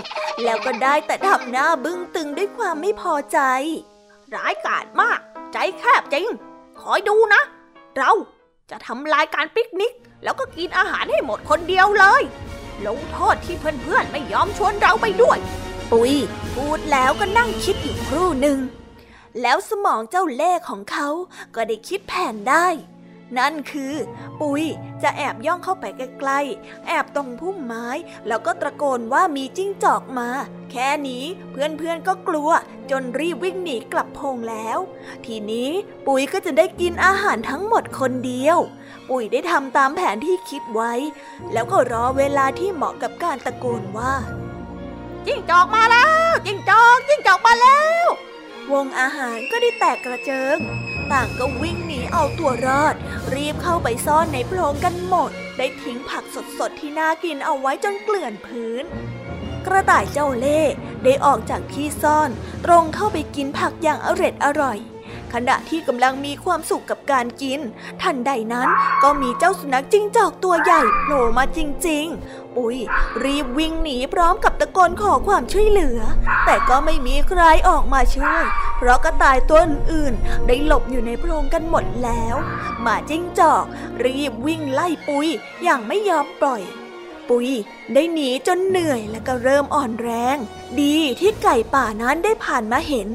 [0.45, 3.39] แล้วก็ได้แต่ทำหน้าบึ้งตึงด้วยความไม่พอใจ
[4.35, 5.19] ร้ายกาจมาก
[5.53, 6.27] ใจแคบจริง
[6.81, 7.43] คอยดูนะ
[7.97, 8.13] เรา
[8.71, 9.93] จะทำลายการปิกนิก
[10.25, 12.23] แล้วก็กินอาหารให้หมดคนเดียวเลย
[12.87, 15.39] ลงโทษที่เพื่อนๆไม่ยอมชวนเราไปด้วย
[15.91, 16.13] ปุย
[16.55, 18.59] พูดแล้วก็นั่งคิดอยู่ครู่หนึ่ง
[19.43, 21.09] แล้วสมองเจ้าเล่ห์ของเขา
[21.55, 22.67] ก็ได้คิดแผนได้
[23.39, 23.95] นั่นคือ
[24.41, 24.63] ปุย
[25.03, 27.87] จะแอบย่องเข้าไปใกล้ๆ แอบตรงพุ่มไม้
[28.27, 30.29] แล้วก็ตะโกนว่ามีจิ้งจอกมา
[30.71, 32.51] แค่นี้เพื่อนๆก็กลัว
[32.91, 34.79] จนรีบวิ่งหนีกลับพงแล้ว
[35.27, 35.71] ทีนี้
[36.07, 38.59] ปุยก็จะได้กินอาหารทั้งหมดคนเดียว
[39.09, 40.93] ปุยได้ทำตามแผนที่คิดไว้
[41.53, 44.15] แล้วก็รอเวลาที่เหมาะกับการตะโกนว่า
[45.27, 48.07] จิ้งจอกมาแล้ว จิ้งจอก จิ้งจอกมาแล้ว
[48.73, 50.59] วงอาหารก็ได้แตกกระเจิง
[51.13, 52.95] ต่างก็วิ่งหนีเอาตัวรอด
[53.35, 56.25] รีบเข้าไปซ่อนในโพรงกันหมด ได้ทิ้งผัก
[56.59, 58.85] สดๆที่น่ากินเอาไว้จนเกลื่อนพื้น
[59.67, 62.31] กระต่ายเจ้าเล่ห์ได้ออกจากที่ซ่อน
[62.65, 64.79] ตรงเข้าไปกินผักอย่างอร็ดอร่อย
[65.35, 67.61] ขณะที่กำลังมีความสุขกับการกิน
[68.03, 68.69] ทันใดนั้น
[69.03, 72.77] ก็มีเจ้าสุนัขจิ้งจอกตัวใหญ่โผล่มาจริง ๆ ปุ้ย
[73.25, 76.01] รีบวิ่งหนีพร้อมกับตะโกนขอความช่วยเหลือ
[76.47, 78.45] แต่ก็ไม่มีใครออกมาช่วย
[78.77, 82.37] เพราะกระต่ายตัวอื่นๆได้หลบอยู่ในโพรงกันหมดแล้ว
[82.83, 83.65] หมาจิ้งจอก
[84.05, 85.27] รีบวิ่งไล่ปุย
[85.63, 86.63] อย่างไม่ยอมปล่อย
[87.29, 87.49] ปุย
[87.95, 90.37] ได้หนีจนเหนื่อยและก็เริ่มอ่อนแรง
[90.81, 93.09] ดีที่ไก่ป่านั้นได้ผ่านมาเห็น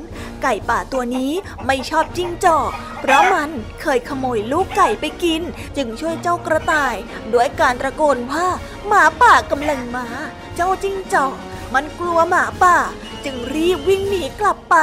[0.44, 1.32] ไก่ป่าตัวนี้
[1.66, 3.50] ไม่ชอบจิ้งจอก เพราะมัน
[3.82, 5.42] เคยขโมยลูกไก่ไปกิน
[5.78, 6.96] จึงช่วยเจ้ากระต่าย
[7.34, 8.48] ด้วยการตะโกนว่า
[8.88, 10.08] หมาป่ากำลังมา
[10.56, 11.36] เจ้าจิ้งจอก
[11.74, 12.78] มันกลัวหมาป่า
[13.26, 14.78] จึงรีบวิ่งหนีกลับไป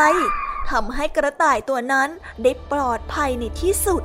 [0.71, 2.09] ทำให้กระต่ายตัวนั้น
[2.43, 4.03] ได้ปลอดภัยในที่สุด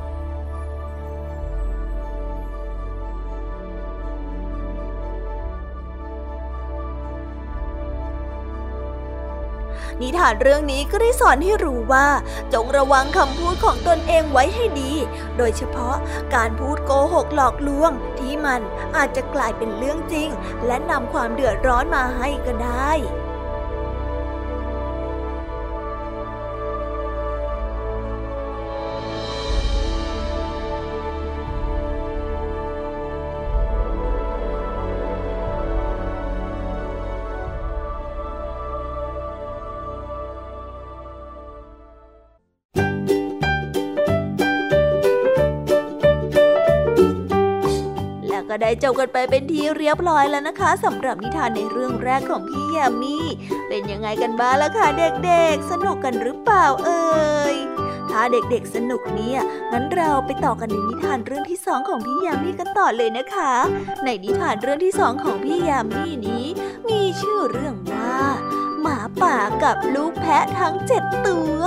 [10.02, 12.08] นิทานเรื่องนี้ก็ได้สอนให้รู้ว่า
[12.54, 14.92] จงระวังคำพูดของตนเองไว้ให้ดี
[15.38, 15.96] โดยเฉพาะ
[16.36, 18.62] การพูดโกหกหลอกลวง ที่มัน
[18.98, 20.30] อาจจะกลายเป็นเรื่องจริง
[20.66, 22.92] และนำความเดือดร้อนมาให้ก็ได้
[48.52, 53.18] ก็ได้จบกันไปเป็นที่เรียบร้อยแล้วนะคะสำหรับนิทานในเรื่องแรกของพี่ยามี
[53.68, 57.12] เป็นยังไงกันบ้างล่ะคะเด็กๆ สนุกกันหรือเปล่าเอ่
[57.54, 57.56] ย
[58.12, 59.40] ถ้าเด็กๆสนุกเนี่ย
[59.72, 63.54] งั้นเราไปต่อกันในนิทานเรื่องที่สองของพี่ยามีกันต่อเลยนะคะ
[64.04, 66.46] ในนิทานเรื่องที่สองของพี่ยามีนี้
[66.90, 68.20] มีชื่อเรื่องว่า
[68.82, 71.62] หมาป่ากับลูกแพะทั้งเจ็ดตัว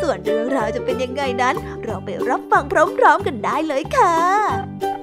[0.00, 4.14] ส่วนเรื่องราวจะเป็นยังไงนั้น เราไปรับฟังพร้อมๆกันได้เลยค่ะ「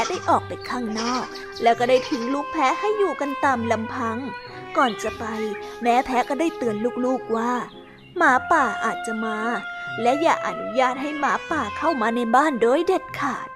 [0.00, 1.24] ะได้ออกไปข้างนอก
[1.62, 4.18] แล้วก็ได้ทิ้งลูกแพะให้อยู่กันตามลำพัง
[4.76, 5.24] ก่อนจะไป
[5.82, 7.52] แม่แพะก็ได้เตือนลูกๆว่า
[8.16, 9.38] หมาป่าอาจจะมา
[10.02, 13.48] และอย่าอนุญาตให้หมาป่าเข้ามาในบ้านโดยเด็ดขาด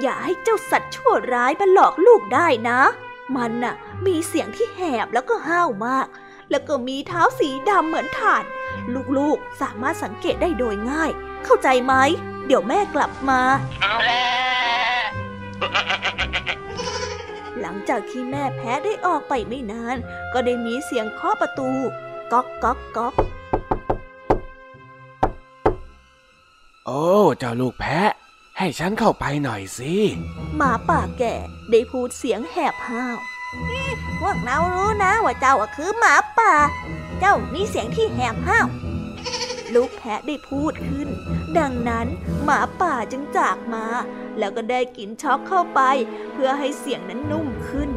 [0.00, 2.80] อย่าให้เจ้าสัตว์ชั่วร้ายมาหลอกลูกได้นะ
[3.36, 3.74] มันน่ะ
[4.06, 6.06] มีเสียงที่แหบแล้วก็ห้าวมาก
[6.50, 8.44] แล้วก็มีเท้าสีดำเหมือนถ่าน
[9.18, 11.10] ลูกๆสามารถสังเกตได้โดยง่าย
[11.44, 11.94] เข้าใจไหม
[12.46, 13.40] เดี๋ยวแม่กลับมา
[17.60, 19.96] หลังจากที่แม่แพ้ได้ออกไปไม่นาน
[20.32, 21.70] ก็ได้มีเสียงเคาะประตู
[22.32, 23.14] ก๊อกก๊อกก๊อก
[26.86, 27.04] โอ้
[27.38, 28.10] เจ้าลูกแพะ
[28.58, 29.94] ให้ฉันเข้าไปหน่อยสิ
[30.56, 31.34] หมาป่าแก่
[31.70, 33.16] ได้พูดเสียงแหบห้าว
[34.20, 36.52] พวกเรารู้นะว่าเจ้าคือหมาป่า
[37.20, 38.66] เจ้ามีเสียงที่แหบห้าว
[39.74, 41.08] ลูกแพะได้พูดขึ้น
[41.58, 42.06] ดังนั้น
[42.44, 43.84] หมาป่าจึงจากมา
[44.38, 45.80] แล้วก็ได้กินช็อกเข้าไป
[46.32, 47.90] เพื่อให้เสียงนั้นนุ่มขึ้น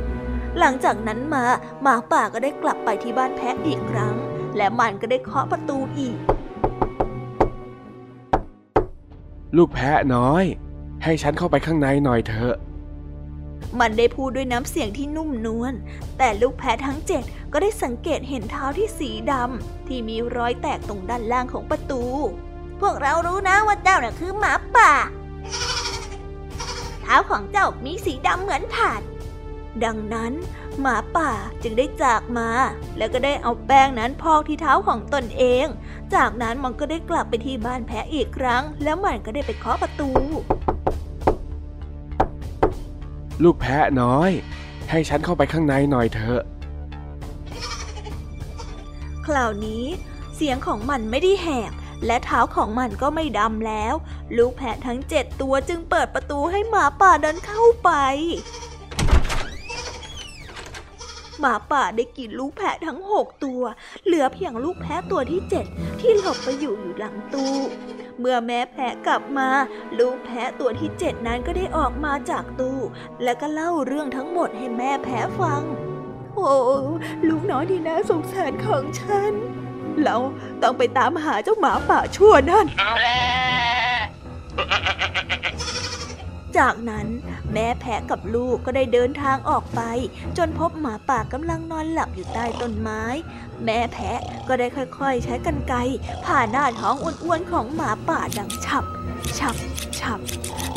[0.60, 1.46] หลังจากนั้นมา
[1.82, 4.16] หมาป่าก็ได้กลับไปที่บ้านแพะอีกครั้ง
[4.58, 6.18] และมันก็ได้เคาะประตูอีก
[9.58, 10.44] ลูกแพะน้อย
[11.04, 12.56] ให้ฉันเข้าไปข้างในหน่อยเถอะ
[13.80, 15.74] มันได้พูดด้วยน้ำเสียงที่นุ่มนวล
[16.18, 22.04] แต่ลูกแพะทั้งเจ็ดก็ได้สังเกตเห็นเท้าที่สีดำที่มีรอยแตกตรงด้านล่างของประตู
[22.82, 24.92] พวกเรารู้นะว่าเจ้าน่ะคือหมาป่า
[27.02, 29.02] เท้าของเจ้ามีสีดำเหมือนถาน
[29.86, 30.34] ดังนั้น
[30.82, 31.32] หมาป่า
[31.64, 32.50] จึงได้จากมา
[32.98, 35.66] แล้วก็ได้เอาแป้งนั้นพอกที่เท้าของตนเอง
[36.16, 40.10] จากนั้นมันก็ได้กลับไปที่บ้านแพะอีกครั้ง แล้วมันก็ได้ไปเคาะประตู
[43.44, 44.32] ลูกแพะน้อย
[44.90, 46.42] ให้ฉันเข้าไปข้างในหน่อยเถอะ
[49.26, 49.86] คราวนี้
[50.36, 51.72] เสียงของมันไม่ได้แหบ
[52.06, 53.94] และเท้าของมันก็ไม่ดำแล้ว
[54.38, 57.90] ลูกแพะทั้งเจ็ดตัวจึงเปิดประตูให้หมาป่าเดินเข้าไป
[61.40, 63.62] หมาป่าได้กินลูกแพะทั้งหกตัว
[64.06, 65.66] เหลือเพียงลูกแพะตัวที่เจ็ด
[66.00, 67.56] ที่หลบไปอยู่อยู่หลังตู้
[68.20, 69.50] เมื่อแม่แพะกลับมา
[70.00, 72.80] ลูกแพะตัวที่เจ็ดนั้นก็ได้ออกมาจากตู้
[73.24, 75.62] และก็เล่าเรื่องทั้งหมดให้แม่แพะฟัง
[76.36, 76.52] โอ้
[77.28, 79.34] ลูกน้อยที่น่าสงสารของฉัน
[80.04, 80.16] เรา
[80.64, 82.66] ต้องไปตามหาเจ้าหมาป่าชั่วนั่น
[86.60, 87.08] จากนั้น
[87.54, 89.82] แม่แพะกับลูกก็ได้เดินทางออกไป
[90.38, 93.04] จนพบหมาป่ากำลังนอนหลับอยู่ใต้ต้นไม้
[93.66, 95.78] แม่แพะก็ได้ค่อยๆ ใช้กรรไกร
[96.26, 98.84] ผ่าหน้าท้องอ้วนๆของหมาป่าดังฉับ
[99.40, 99.56] ฉับ
[100.00, 100.20] ฉับ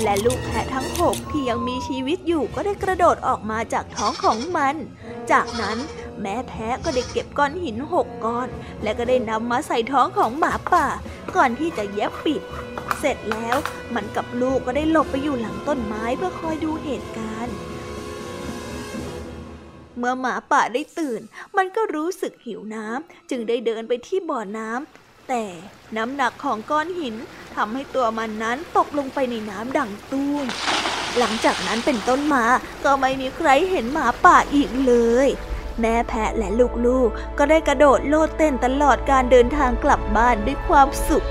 [0.03, 4.75] และลูกแพะทั้งหกที่ยังมีชีวิตอยู่ก็ได้กระโดดออกมาจากท้องของมัน
[5.33, 5.79] จากนั้น
[6.23, 8.49] แม่แพะก็ได้เก็บก้อนหินหกก้อน
[8.83, 10.87] และก็ได้นำมาใส่ท้องของหมาป่า
[11.37, 12.43] ก่อนที่จะเย็บปิด
[12.99, 13.57] เสร็จแล้ว
[13.95, 17.57] มันกับลูกก็ได้หลบไปอยู่หลังต้นไม้เพื่อคอยดูเหตุการณ์
[19.99, 21.21] เมื่อหมาป่าได้ตื่น
[21.57, 25.45] มันก็รู้สึกหิวน้ำจึงได้เดินไปที่บ่อน้ำแต่
[25.97, 27.17] น้ำหนักของก้อนหิน
[27.57, 30.45] ทำให้ตัวมันนั้นตกลงไปในน้ำดังตุ้ม
[31.19, 32.45] หลังจากนั้นเป็นต้นมา
[32.85, 34.95] ก็ไม่มีใครเห็นหมาป่าอีกเล
[35.27, 35.29] ย
[35.81, 36.49] แม่แพะและ
[36.87, 41.27] ลูกๆก็ได้กระโดดโลดเต้นตลอดการเดินทางกลับบ้านด้วยความสุข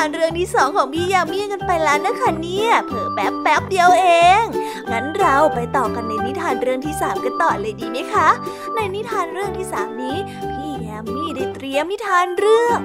[0.00, 4.06] านเรื่องที่สองของพี่ยามีกันไปแล้วนะคะเนี่ยเผลอแป๊บแป๊บเดียวเอ
[4.40, 4.44] ง
[4.90, 8.28] งั้นเราไปต่อกันในนิทานเรื่องที่สามกันต่อเลยดีไหมคะ
[8.74, 10.16] ในนิทานเรื่องที่สามนี้
[10.52, 12.78] พี่ยามีได้เตรียมนิทานเรื่อง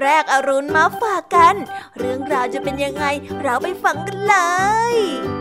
[0.00, 1.54] แรกอรุณมาฝากกัน
[1.98, 3.04] เรื่องราวจะเป็นยังไง
[3.42, 4.34] เราไปฟังกันเล
[4.94, 5.37] ย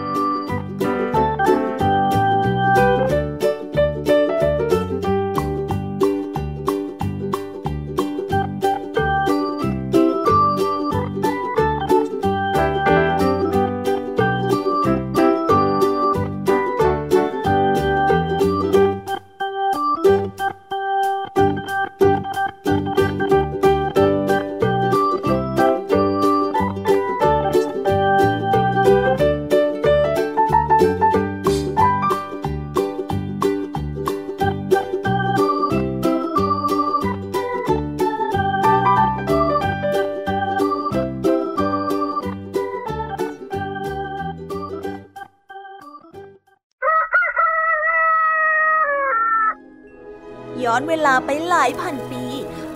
[51.50, 52.24] หลายพันปี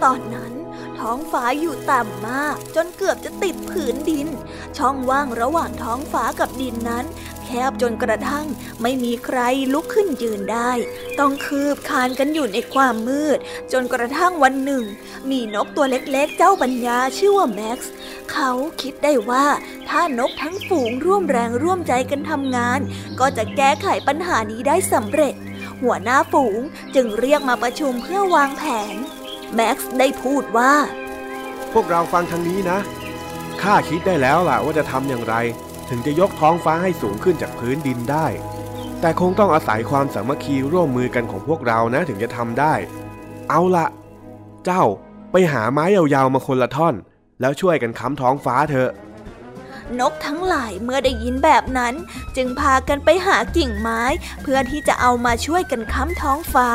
[0.03, 0.53] ตอนนั้น
[0.99, 4.27] ท้องฟ้าอยู่ต่ำมาก จนเกือบจะติดผืนดิน
[4.77, 7.05] ช่องว่างระหว่างท้องฟ้ากับดินนั้น
[7.45, 8.47] แคบจนกระทั่ง
[8.81, 9.39] ไม่มีใคร
[9.73, 10.71] ลุกขึ้นยืนได้
[11.19, 13.37] ต้องคืบคานกันอยู่ในความมืด
[13.71, 14.83] จนกระทั่งวันหนึ่ง
[15.29, 17.91] มีนกตัวเล็กๆ เจ้าปัญญาชื่อว่าแม็กซ์
[18.31, 18.51] เขา
[18.81, 19.45] คิดได้ว่า
[19.89, 22.79] ถ้านกทั้งฝูงร่วมแรงร่วมใจกันทำงาน
[23.19, 25.33] ก็จะแก้ไขปัญหานี้ได้สำเร็จ
[25.83, 26.59] หัวหน้าฝูง
[26.95, 28.63] จึงเรียกมาประชุมเพื่อวางแผ
[28.93, 28.95] น
[29.55, 30.73] แม็กซ์ได้พูดว่า
[31.73, 32.79] พวกเราฟังทางนี้นะ
[33.61, 35.35] ข้าคิดได้แล้วล่ะว่าจะทำอย่างไร
[35.89, 38.27] ถึงจะยกท้องฟ้าให้สูงขึ้นจากพื้นดินได้
[39.01, 42.73] แต่คงต้องอาศัยความสามัคคีร่วมมือกันของพวกเรานะถึงจะทำได้
[43.49, 43.87] เอาละ
[44.65, 44.83] เจ้า
[45.31, 46.95] ไปหาไม้ยาวๆมาคนละท่อน
[47.41, 48.89] แล้วช่วยกันค้ำท้องฟ้าเถอะ
[49.99, 51.93] นกทั้งหลายเมื่อได้ยินแบบนั้น
[52.35, 54.03] จึงพากันไปหากิ่งไม้
[54.43, 56.69] เพื่อที่จะเอามาช่วยกันค้ำท้องฟ้า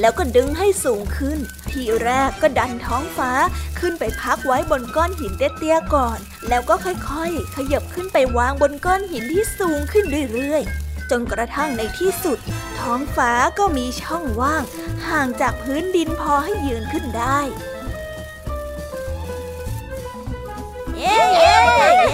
[0.00, 1.38] แล้วก็ดึงให้สูงขึ้น
[1.70, 3.30] ทีแรกก็ดันท้องฟ้า
[3.78, 6.18] ขึ้นไปพักไว้บนก้อนหินเตี้ยๆก่อน
[6.48, 12.38] แล้วก็ค่อยๆ ขยับขึ้นไปวางบนก้อนหินที่สูงขึ้นเรื่อยๆจนกระทั่งในที่สุด
[12.80, 14.62] ท้องฟ้าก็มีช่องว่าง
[15.08, 17.40] ห่างจากพื้นดินพอให้ยืนขึ้นได้
[21.00, 21.18] เย้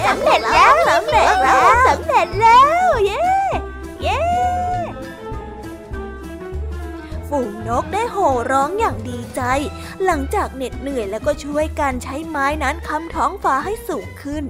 [0.07, 3.23] สำเร็จแล้วสำเร็จแล้วสำเร็จแล้วเย้
[4.03, 4.19] เย้
[7.29, 9.41] ฝูงนกได้โห่ร้องอย่างดีใจ
[10.05, 14.43] หลังจากเหน็ดเหนื่อยแล้วก็ช่วยกันใช้ไม้นั้นค้ำท้องฟ้าให้สูงขึ้น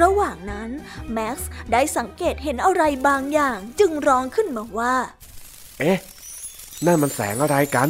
[0.00, 0.70] ระหว่างนั้น
[1.12, 4.94] แม็กซ์ได้สังเกตเห็นอะไรบางอย่างจึงร้องขึ้นมาว่า
[5.78, 5.98] เอ๊ะ
[6.86, 7.88] นั่นมันแสงอะไรกัน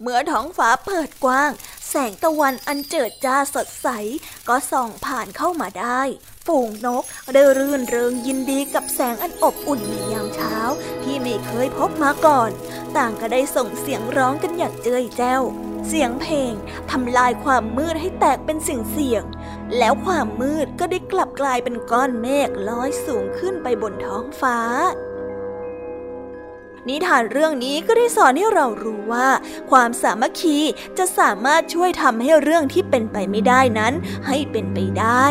[0.00, 1.50] เมื่อท้องฟ้าเปิดกว้าง
[1.92, 3.88] แสงตะวันอันเจิดจ้าสดใส
[4.48, 6.02] ก็ส่องผ่านเข้ามาได้
[6.46, 10.56] ฝูงนกได้รื่นเริงยินดีกับแสงอันอบอุ่นในยามเช้า
[11.02, 12.50] ที่ไม่เคยพบมาก่อน
[12.96, 15.42] ต่างก็ได้ส่งเสียงร้องกันอย่างเจ้ยแจ้ว
[15.88, 16.52] เสียงเพลง
[16.90, 19.24] ทำลายความมืดให้แตกเป็นสิ่งเสียง
[19.78, 24.58] แล้วความมืดก็ได้กลับกลายเป็นก้อนเมฆลอยสูงขึ้นไปบนท้องฟ้า
[26.90, 29.28] นิทานเรื่องนี้ก็ได้สอนให้เรารู้ว่า
[29.70, 30.58] ความสามัคคี
[30.98, 33.92] จะสามารถช่วยทำให้เรื่องที่เป็นไปไม่ได้นั้น
[34.26, 35.26] ให้เป็นไปได้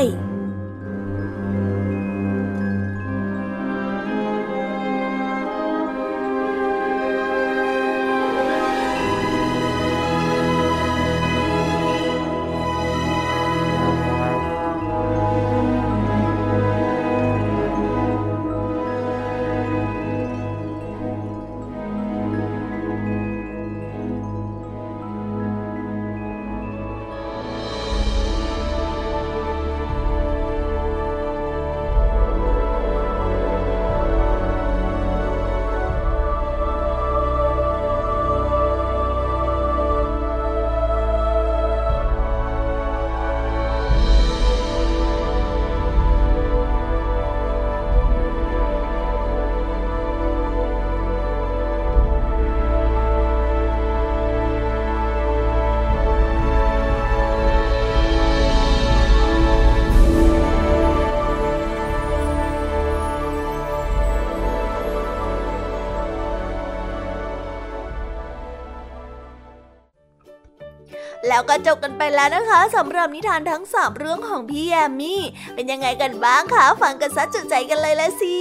[71.50, 75.22] ก็จบกันไปแล้วนะคะสำหรับนิทานทั้งสามเรื่องของพี่แยมมี่
[75.56, 78.38] เป็นยังไงกันบ้างคะ ฟังกันซะจุใจกันเลยละสิ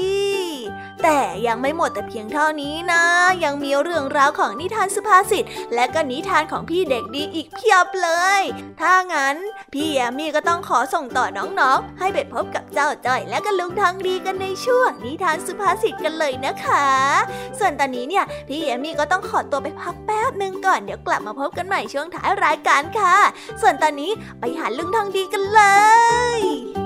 [1.03, 3.03] แต่ยังไม่หมดแต่เพียงเท่านี้นะ
[3.44, 5.44] ยังมีเรื่องราวของนิทานสุภาษิต
[5.74, 8.42] และก็นิทานของพี่เด็กดีอีกเพียบเลย
[8.80, 9.36] ถ้างั้น
[9.72, 16.86] พี่แยมมี่ก็ต้องขอส่งต่อน้องๆ ให้ไปพบกับเจ้าจ้อยและก็ลุงทองดีกันในช่วงนิทานสุภาษิตกันเลยนะคะ
[17.59, 23.16] ส่วนตอนนี้เนี่ยพี่แยมมี่ก็ต้องขอตัวไปพักแป๊บหนึ่งก่อนเดี๋ยวกลับมาพบกันใหม่ช่วงท้ายรายการค่ะ
[23.61, 25.61] ส่วนตอนนี้ไปหาลุงทองดีกันเล
[26.38, 26.86] ย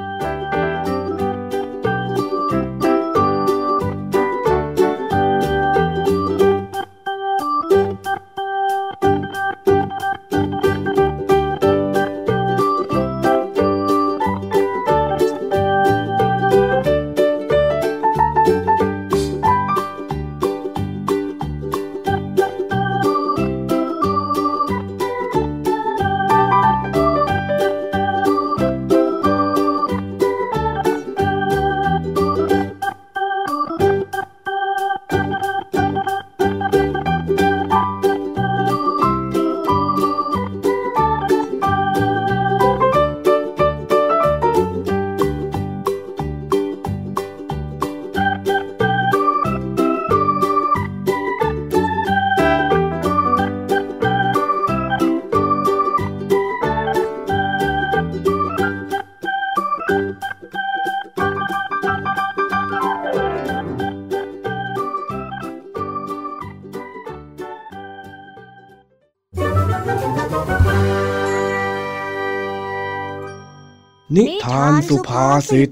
[74.16, 75.70] นิทานสุภาษิต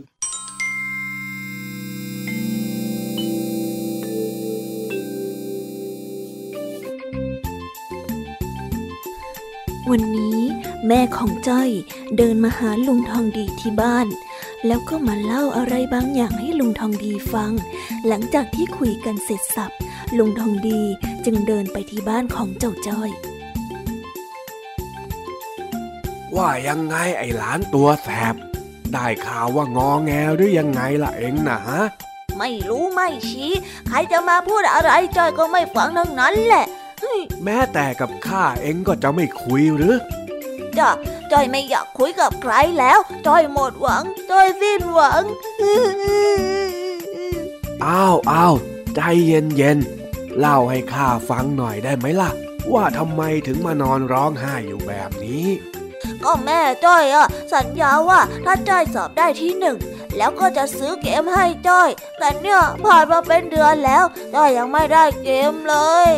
[9.91, 10.39] วันนี้
[10.87, 11.71] แม่ของจ้อย
[12.17, 14.07] เดินมาหาลุงทองดีที่บ้าน
[14.67, 17.53] แล้วก็มาเล่าอะไรบางอย่างให้ลุงทองดีฟัง
[18.07, 19.71] หลังจากที่คุยกันเสร็จสับ
[20.19, 20.83] ลุงทองดี
[21.25, 23.11] จึงเดินไปที่บ้านของเจ้าจ้อย
[26.39, 28.35] ว่ายังไงไอ้หลานตัวแสบ
[28.93, 31.83] ได้ข่าวว่างอแงหรือยังไงล่ะเองนะฮะ
[32.39, 33.53] ไม่รู้ไม่ชี้
[33.89, 36.67] ใครจะมาพูดอะไรจ้อยก็ไม่ฟังทั้งนั้นแหละ
[37.45, 39.97] แม้แต่กับข้าเองก็จะไม่คุยหรือ
[40.79, 40.91] จ้ะ
[41.33, 45.23] จ้อยไม่อยากคุยกับใครแล้วจ้อยหมดหวังจ้อยสิ้นหวัง
[47.85, 48.55] อ้าวอ้าว
[48.95, 52.31] ใจเย็นเย็นๆเล่าให้ข้าฟังหน่อยได้ไหมล่ะ
[52.73, 55.47] ว่าทำไมถึงมานอนร้องไห้อยู่แบบนี้
[56.25, 59.77] ก็แม่จ้อยอะสัญญาว่าถ้าจ้อยสอบได้ที่หนึ่ง
[60.17, 61.89] แล้วก็จะซื้อเกมให้จ้อย
[62.19, 65.77] แต่เนี่ยผ่านมาเป็นเดือนแล้วจ้อยยังไม่ได้เกมเล
[66.07, 66.09] ย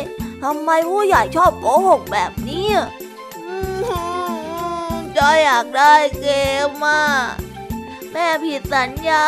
[0.43, 2.87] ทำไมผู้ใหญ่ชอบโกหกแบบนี้อะ
[3.45, 3.55] อื
[4.93, 6.27] มจ้อยอยากได้เก
[6.67, 7.01] มอะ
[8.11, 9.25] แม่ผิดสัญญา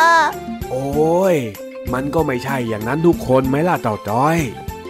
[0.70, 1.36] โอ้ย
[1.92, 4.38] มันก็ไม่ใช่อย่างนั้นทุกคนไหมล่ะเต่าจ้อย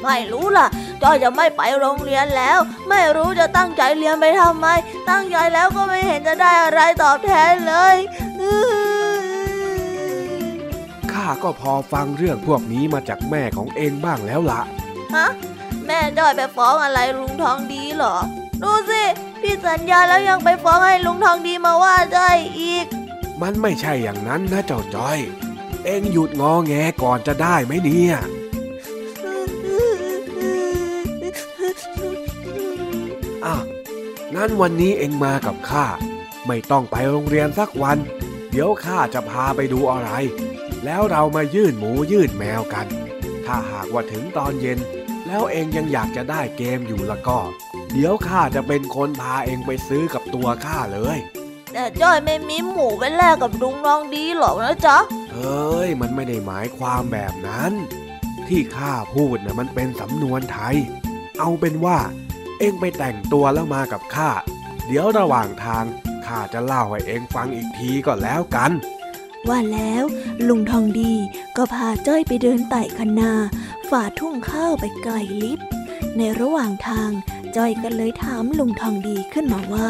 [0.02, 0.66] ไม่รู้ล่ะ
[1.04, 4.66] จ้อยจะไม่ไปโรงเรียนแล้ว ไม่รู้จะตั้งใจเรียนไปทำไม
[5.10, 7.96] ตั้งใจแล้วก็ไม่เห็นจะได้อะไรตอบแทนเลย
[11.12, 14.62] ข้าก็พอฟังเรื่องพวกนี้มาจากแม่ของเองบ้างแล้วละ
[15.14, 15.28] ฮะ
[15.86, 18.16] แม่จ้อยไปฟ้องอะไรลุงทองดีเหรอ
[18.62, 19.02] ดูสิ
[19.40, 22.86] พี่สัญญาแล้วยังไปฟ้องให้ลุงทองดีมาว่าจ้อยอีก
[23.42, 25.18] มันไม่ใช่อย่างนั้นนะเจ้าจ้อย
[25.84, 28.16] เองหยุดงอแงก่อนจะได้ไหมเนี่ย
[34.34, 35.86] งั้นวันนี้เองมากับข้า
[36.46, 37.98] ไม่ต้องไปโรงเรียนสักวัน
[38.50, 40.10] เดี๋ยวข้าจะพาไปดูอะไร
[40.84, 42.86] แล้วเรามายื่นหมูยื่นแมวกัน
[43.46, 44.78] ถ้าหากว่าถึงตอนเย็น
[45.26, 47.40] แล้วเองยังอยากจะได้เกมอยู่ละก็
[47.92, 51.18] เดี๋ยวข้าจะเป็นคนพาเองไปซื้อกับตัวข้าเลย
[51.72, 54.98] แต่จ้อยไม่มีหมูไปแลกกับลุงทองดีหรอกนะจ๊ะ
[55.32, 57.72] เฮ้ยมันไม่ได้หมายความแบบนั้น
[58.48, 60.76] ที่ข้าพูดนะมันเป็นสำนวนไทย
[61.38, 64.30] เอาเป็นว่าเอ็งไปแต่งตัวแล้วมากับข้า
[64.86, 65.84] เดี๋ยวระหว่างทาง
[66.26, 68.72] ข้าจะเล่าให้เอ็งฟังอีกทีก็แล้วกัน
[69.48, 70.04] ว่าแล้ว
[70.48, 71.12] ลุงทองดี
[71.56, 73.32] ก็พาจ้อยไปเดินไต่คันนา
[73.88, 75.60] ฝ่าทุ่งข้าวไปไกลลิบ
[76.16, 77.10] ในระหว่างทาง
[77.56, 79.88] จ้อยก็เลยถามลุงทองดีขึ้นมาว่า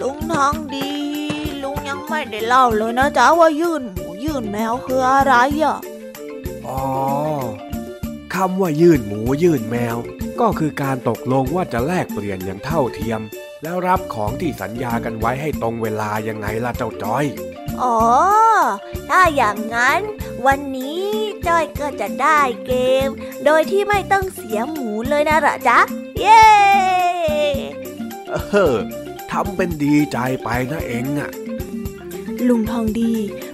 [0.00, 0.90] ลุงทองดี
[1.62, 5.78] ลุงยังไม่ได้เล่าเลยนะจ๊ะว่ายื่นหมูยื่นแมวคืออะไรอะ
[6.66, 6.80] อ๋อ
[7.60, 9.96] คำว่ายื่นหมูยื่นแมว
[10.40, 13.20] ก็คือการตกลงว่าจะแลกเปลี่ยนอย่างเท่าเทียม
[13.62, 17.24] แล้วรับของที่สัญญากันไว้ให้ตรงเวลายังไงล่ะเจ้าจ้อย
[17.82, 17.98] อ๋อ
[19.08, 20.00] ถ้าอย่างนั้น
[20.46, 21.02] วันนี้
[21.46, 22.72] จ้อยก็จะได้เก
[23.06, 23.08] ม
[23.44, 25.78] โดยที่ไม่ต้องเสียหมูเลยนะเหรอจ๊ะ
[26.20, 26.44] เย้
[28.28, 28.34] เอ
[28.74, 28.76] อ
[29.30, 31.30] ทำเป็นดีใจไปนะเองอะ
[32.48, 33.12] ลุงทองดี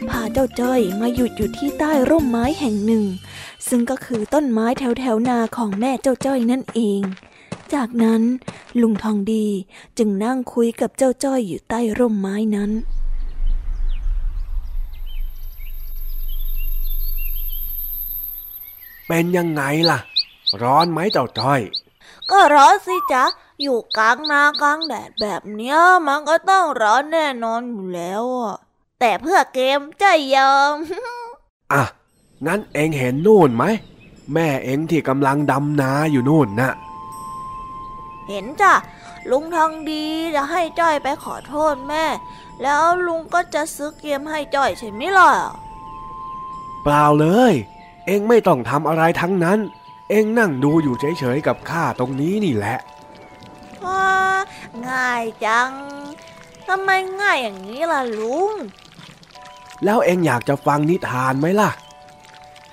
[0.08, 3.04] พาเจ้าจ้อยมาหยุดอยู่ที่ใต้ร่มไม้แห่งหนึ่ง
[3.68, 7.02] ซึ่งก็คือต้นไม้แถวแถวๆนาของแม่เจ้าจ้อยนั่นเอง
[7.74, 8.22] จากนั้น
[8.80, 9.46] ลุงทองดี
[9.98, 12.70] จึงนั่งคุยกับเจ้าจ้อยอยู่ใต้ร่มไม้นั้น
[19.06, 19.98] เป็นยังไงล่ะ
[20.62, 21.60] ร้อนไหมเจ้าจ้อย
[22.30, 23.24] ก็ร้อนสิจ๊ะ
[23.62, 28.56] อยู่กลางนากลางแดดแบบเนี้ยมันก็ต้องร้อนแน่นอนอยู่แล้วอะ
[29.00, 30.74] แต่เพื่อเกมจะยอม
[31.72, 31.82] อะ
[32.46, 33.64] งั้นเองเห็นนู่นไหม
[34.34, 36.72] แม่เองที่กำลังดำนาอยู่นู่นน่ะ
[38.28, 38.74] เห็นจ้ะ
[39.30, 42.04] ลุงทองดีจะให้จ้อยไปขอโทษแม่
[42.62, 45.32] แล้วลุงก็จะซื้อเกมให้จ้อยใช่ไหมล่ะ
[46.82, 47.52] เปล่าเลย
[48.06, 49.58] เองไม่ต้องทำอะไรทั้งนั้น
[50.10, 52.78] เองนั่งดูอยู่เฉยๆกับข้าตรงนี้นี่แหละ
[53.84, 54.10] ว้า
[54.88, 55.70] ง่ายจัง
[56.68, 58.54] ทำไมง่ายอย่างนี้ล่ะลุง
[59.84, 61.70] แล้วเองอยากจะฟังนิทานไหมล่ะ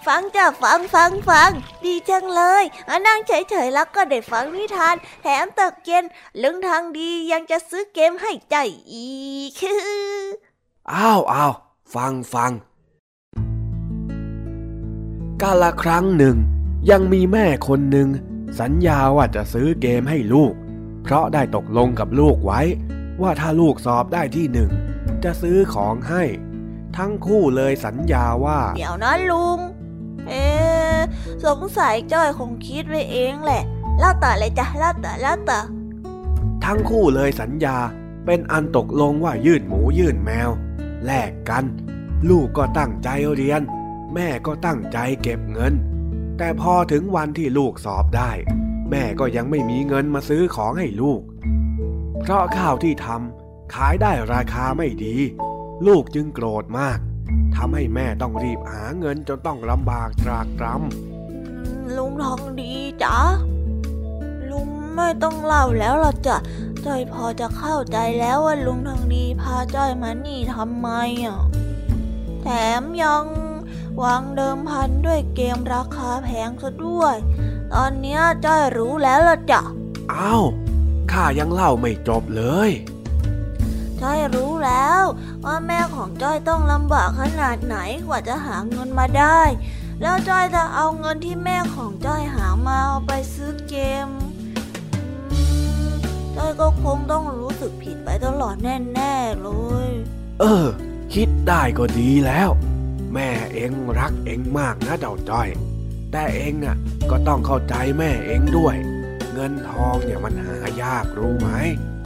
[0.07, 1.49] ฟังจ้ะฟังฟังฟัง
[1.85, 6.03] ดีจังเลยอะนั่งเฉยๆแล้วก็ได้ฟังนิทาน แถมตกเย็น
[6.41, 8.55] ลุงทางดียังจะซื้อเกมให้ใจ
[8.91, 9.09] อี
[9.49, 9.51] ก
[10.93, 11.53] อ้าวอ้าว
[11.95, 12.51] ฟังฟัง
[15.41, 16.35] กาละครั้งหนึ่ง
[16.89, 18.07] ยังมีแม่คนหนึ่ง
[18.59, 20.53] สัญญาว่าจะซื้อเกมให้ลูก
[21.03, 22.61] เพราะได้ตกลงกับลูกไว้
[23.21, 24.69] ว่าถ้าลูกสอบได้ที่หนึ่ง
[25.23, 26.23] จะซื้อของให้
[26.97, 29.59] ทั้งคู่เลยสัญญาว่า เดี๋ยวนะลุง
[30.29, 30.45] เอ๊
[31.45, 33.63] สงสัยจ้อยคงคิดไว้เองแหละ
[33.99, 35.59] เล่าต่อเลยจ้ะเล่าต่อเล่าต่อ
[36.65, 37.77] ทั้งคู่เลยสัญญา
[38.25, 40.49] เป็นอันตกลงว่ายื่นหมูยื่นแมว
[41.05, 41.65] แลกกัน
[42.29, 43.61] ลูกก็ตั้งใจเรียน
[44.13, 45.73] แม่ก็ตั้งใจเก็บเงิน
[46.37, 48.31] แต่พอถึงวันที่ลูกสอบได้
[48.89, 51.21] แม่ก็ยังไม่มีเงินมาซื้อของให้ลูก
[52.21, 55.15] เพราะข้าวที่ทำขายได้ราคาไม่ดี
[55.87, 56.99] ลูกจึงโกรธมาก
[57.55, 62.73] ทำให้แม่ต้องรีบหาเงินจนต้องลำบากตรากตรำลุงทองดี
[63.03, 63.17] จ้ะ
[64.51, 66.37] ลุงไม่ต้องเล่าแล้วหรอกจ้ะ
[66.85, 70.89] จ้อยพอจะเข้าใจแล้วว่าลุงทองดีพาจ้อยมานี่ทำไม
[71.25, 71.41] อะ
[72.41, 72.47] แถ
[72.81, 73.25] มยัง
[74.03, 77.15] วางเดิมพันด้วยเกมราคาแพงซะด้วย
[77.73, 79.61] ตอนเนี้ยจ้อยรู้แล้วล่ะจ้ะ
[80.13, 80.43] อ้าว
[81.11, 82.71] ข้ายังเล่าไม่จบเลย
[84.01, 85.03] จ้อยรู้แล้ว
[85.45, 87.77] ว่าแม่ของจ้อยต้องลำบากขนาดไหน
[88.07, 89.41] กว่าจะหาเงินมาได้
[90.01, 93.75] แล้วจ้อยจะเอาเงินที่แม่ของจ้อยหามาเอาไปซื้อเก
[94.05, 94.07] ม
[95.31, 95.41] อื
[95.87, 95.91] ม
[96.35, 99.49] จ้อยก็คงต้องรู้สึกผิดไปตลอดแน่ๆเล
[99.87, 99.89] ย
[100.39, 100.65] เออ
[101.13, 102.49] คิดได้ก็ดีแล้ว
[103.13, 105.49] แม่เองรักเองมากนะเจ้าจ้อย
[106.11, 106.77] แต่เองอะ
[107.11, 108.75] ก็ต้องเข้าใจแม่เองด้วย
[109.33, 111.49] เงินทองเนี่ยมันหายากรู้ไหม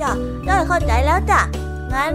[0.02, 0.12] จ้ะ
[0.48, 1.42] จ้อยเข้าใจแล้วจ้ะ
[1.94, 2.14] งั้น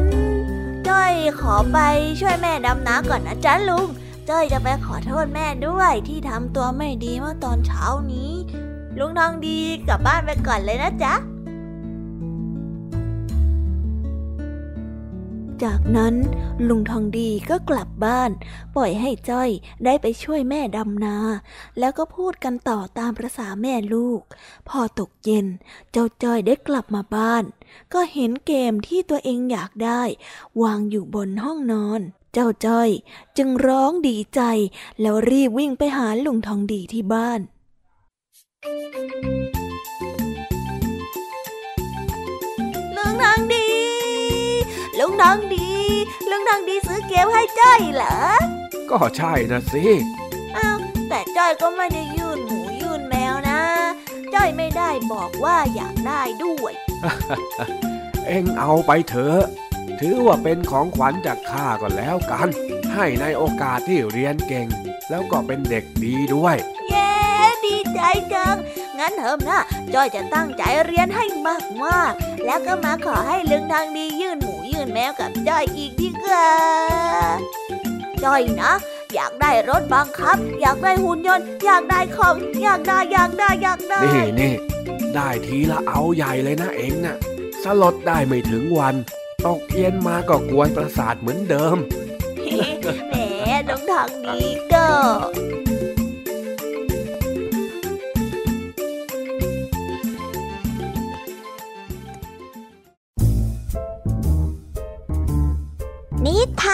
[0.89, 1.79] จ้อยขอไป
[2.21, 3.87] ช่วยแม่ดำน้ำก่อนนะจ๊ะลุง
[4.29, 8.33] จ้อยจะไปขอโทษแม่ด้วยที่ทำตัวไม่ดีเมื่อตอนเช้านี้
[8.99, 9.59] ลุงทองดี
[9.89, 11.15] กลับบ้านไปก่อนเลยนะจ๊ะ
[15.65, 16.15] จากนั้น
[16.69, 18.31] ลุงทองดีก็กลับบ้าน
[18.75, 19.51] ปล่อยให้จ้อย
[19.85, 21.17] ได้ไปช่วยแม่ดำนา
[21.79, 24.21] แล้วก็พูดกันต่อตามประษาแม่ลูก
[24.69, 25.47] พอตกเย็น
[25.93, 27.45] เจ้าจ้อยได้กลับมาบ้าน
[27.93, 30.03] ก็เห็นเกมที่ตัวเองอยากได้
[30.63, 32.01] วางอยู่บนห้องนอน
[32.33, 32.91] เจ้าจ้อย
[33.37, 34.41] จึงร้องดีใจ
[35.01, 37.41] แล้วรีบวิ่งไปหาลุงทองดีที่บ้าน
[42.97, 43.84] ลุงทองดี
[45.07, 45.71] ลุงทองดี
[46.31, 48.17] ลุงทองดีซื้อเกมให้จ้อยเหรอ
[48.91, 49.85] ก็ใช่นะสิ
[50.57, 50.79] อ้าว
[51.09, 53.61] แต่จ้อยก็ไม่ได้ยื่นหมูยื่นแมวนะ
[54.35, 56.73] จ้อยไม่ได้บอกว่าอยากได้ด้วย
[58.27, 59.41] เอ็งเอาไปเถอะ
[60.01, 62.49] ถือว่าเป็นของขวัญจากข้าก็แล้วกัน
[62.95, 64.67] ให้ในโอกาสที่เรียนเก่ง
[65.11, 66.57] แล้วก็เป็นเด็กดีด้วย
[66.89, 67.13] เย้
[67.65, 68.01] ดีใจ
[68.35, 68.57] จัง
[68.99, 69.63] งั้นเถอะนะ
[69.95, 71.25] จ้อยจะตั้งใจเรียนให้
[71.85, 76.49] มากๆ แล้วก็มาขอให้ลึงทางดียื่นหมูยื่ นแมวกับจ้อยอีกดีกว่า
[78.25, 78.73] จ้อยนะ
[79.15, 84.53] อยากได้รถบังคับ อยากได้หุ่นยนต์อยากได้คอมอยากได้อยากได้อยากได้นี่นี่
[85.15, 87.17] ได้ทีละเอาใหญ่เลยนะเอ็งน่ะ
[87.63, 88.95] สลดได้ไม่ถึงวัน
[89.47, 91.77] ตกเย็นมาก็กวนประสาทเหมือนเดิม
[93.09, 93.15] แหม
[93.69, 94.87] น้องทางนี้ก็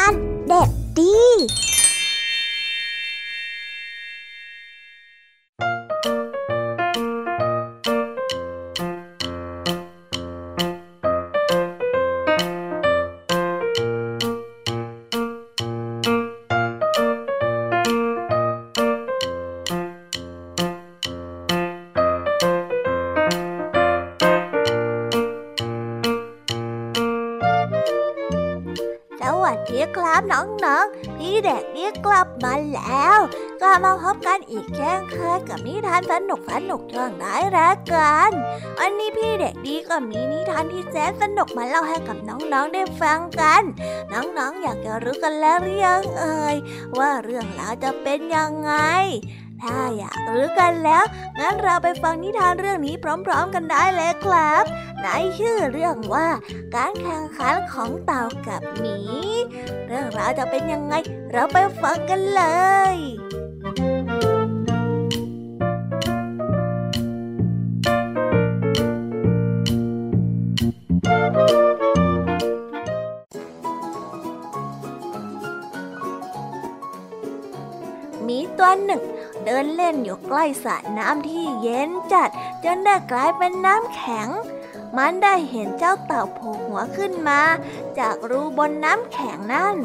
[0.01, 0.15] การ
[0.49, 1.15] เด็กดี
[33.73, 38.31] ก็มาพบกันอีกเช่นเคยกับนิทานสนุกสนุกช่วงร้ายแรกกัน
[38.79, 43.63] วันนี้พี่เด็กดีก็มีนิทานที่แสนสนุกมาเล่าให้กับน้องๆได้ฟังกัน
[44.13, 46.57] น้องๆอยากจะรู้กันแล้วหรือยังเอ่ย
[46.99, 48.73] ว่าเรื่องราวจะเป็นยังไง
[49.63, 51.05] ถ้าอยากรู้กันแล้ว
[51.41, 52.95] งั้นเราไปฟังนิทานเรื่องนี้
[53.27, 54.65] พร้อมๆ กันได้เลยครับ
[55.03, 55.09] ใน
[55.39, 56.29] ชื่อเรื่องว่า
[56.75, 58.99] การแข่งขันของเต่ากับหมี
[59.87, 60.95] เรื่องราวจะเป็นยังไง
[61.33, 62.43] เราไปฟังกันเล
[62.95, 62.97] ย
[78.87, 79.03] หนึ่ง
[79.45, 82.29] เดินเล่นอยู่ใกล้สระน้ำที่เย็นจัด
[82.65, 84.29] จนได้กลายเป็นน้ำแข็ง
[84.97, 87.41] มันได้เห็นเจ้าเต่าโผล่หัวขึ้นมา
[87.99, 89.77] จากรูบนน้ำแข็งนั่น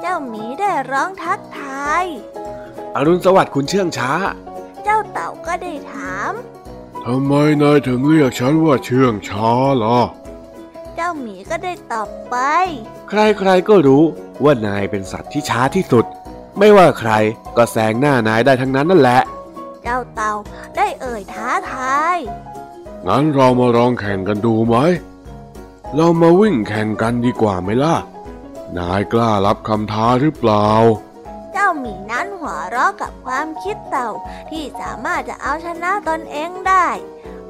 [0.00, 2.04] เจ้าหมีได้ร้องทักทาย
[2.94, 4.12] อรุณสวัสดิ์คุณเชื่องช้า
[4.84, 6.32] เจ้าเต่าก็ได้ถาม
[7.04, 7.32] ทำไม
[7.62, 9.52] นายถึงเรียกฉันว่าเชื่องช้า
[9.82, 10.00] ล่ะ
[10.94, 12.36] เจ้าหมีก็ได้ตอบไป
[13.08, 14.04] ใครๆก็รู้
[14.44, 16.04] ว่านายเป็นสัตว์ที่ช้าที่สุด
[16.58, 17.12] ไม่ว่าใคร
[17.56, 19.20] ก็แซงหน้านายได้ทั้งนั้นนั่นแหละ
[19.82, 20.32] เจ้าเต่า
[20.76, 22.16] ได้เอ่ยท้าทาย
[23.06, 24.76] งั้นเรามาลองแข่งกันดูไหม
[25.94, 27.96] เรามาวิ่งแข่งกันดีกว่าไหมล่ะ
[28.78, 30.68] นายกล้ารับคำท้าหรือเปล่า
[31.52, 34.10] เจ้าหมีนั้นหัวเราะกับความคิดเต่า
[34.50, 36.86] ที่สามารถจะเอาชนะตนเองได้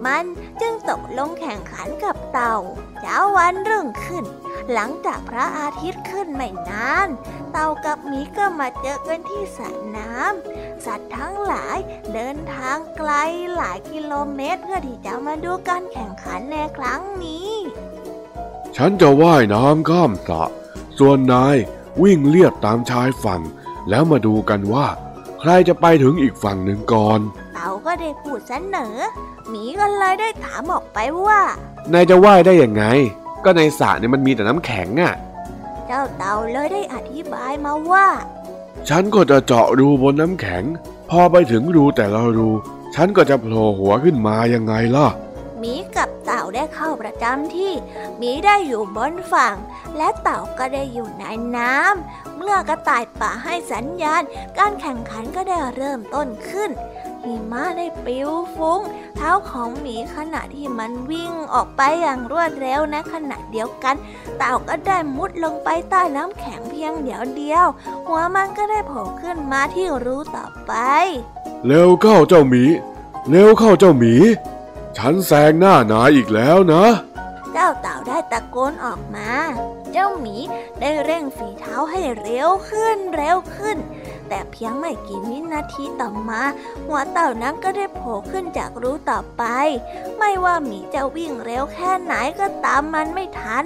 [0.05, 0.25] มัน
[0.61, 2.57] จึงตกลงแข่งขันกับเต่า
[3.05, 4.25] เช้าวันรุ่งขึ้น
[4.73, 7.09] หลังจากพระอาทิตย์ขึ้นไม่นาน
[7.53, 11.77] เต่ากับหมีก็มาเจอกันที่สระน้ำสัตว์ทั้งหลาย
[12.15, 13.11] เดินทางไกล
[13.57, 17.51] หลายกิโลเมตร เพื่อที่จะมาดูการแข่งขันในครั้งนี้
[18.77, 20.45] ฉันจะว่ายน้ำข้ามสระ
[20.99, 21.57] ส่วนนาย
[22.03, 23.43] วิ่งเลียบตามชายฝั่ง
[23.89, 24.87] แล้วมาดูกันว่า
[25.41, 27.21] ใครจะไปถึงอีกฝั่งหนึ่งก่อน
[27.55, 28.97] เต่าก็ได้พูดเสนอ
[29.49, 31.41] หมีก็เลยได้ถามออกไปว่า
[31.93, 32.85] นายจะว่ายได้ยังไง
[33.45, 35.15] ก็ในสระเนี่ยมันมีแต่น้ำแข็งอะ่ะ
[35.87, 38.07] เจ้าเต่าเลยได้อธิบายมาว่า
[38.89, 40.65] ฉันก็จะเจาะรูบนน้ำแข็ง
[41.11, 42.51] พอไปถึงรูแต่ละรู
[42.95, 45.09] ฉันก็จะโผล่หัวขึ้นมายังไงล่ะ
[45.59, 47.73] หมีกับเต่าได้เข้าประจำที่
[48.19, 49.57] หมีได้อยู่บนฝั่ง
[49.97, 51.25] และเต่าก็ได้อยู่ใน
[51.57, 54.23] น้ำเมื่อกระต่ายป่าให้สัญญาณ
[54.59, 56.71] การแข่งขันก็ได้เริ่มต้นขึ้น
[57.25, 58.81] หิมะได้ปลิวฟุ้ง
[59.17, 63.97] เท้าของหมีขณะที่มันวิ่งออกไปอย่างรวดเร็วในขณะเดียวกัน
[64.39, 67.67] เต่าก็ได้มุดลงไปใต้น้ำแข็งเพียงเดียวเดียว
[68.07, 70.73] หัวมันก็ได้โผล่ขึ้นมาที่รูต่อไป
[71.67, 72.65] เร็วเข้าเจ้าหมี
[73.31, 74.15] เร็วเข้าเจ้าหมี
[74.97, 76.85] ฉันแซงหน้านายอีกแล้วนะ
[77.53, 79.31] เจ้าเต่าได้ตะโกนออกมา
[79.93, 80.37] เจ้าหมี
[80.81, 83.77] ได้เร่งฝีเท้าให้เร็วขึ้นเร็วขึ้น
[84.35, 86.43] แต่เพียงไม่กี่วินาทีต่อมา
[86.87, 89.45] หัวเต่านั้นก็ได้โผล่ขึ้นจากรูต่อไป
[90.19, 93.65] ไม่ว่าหมีจะวิ่งเร็วแค่ไหนก็ตามมันไม่ทัน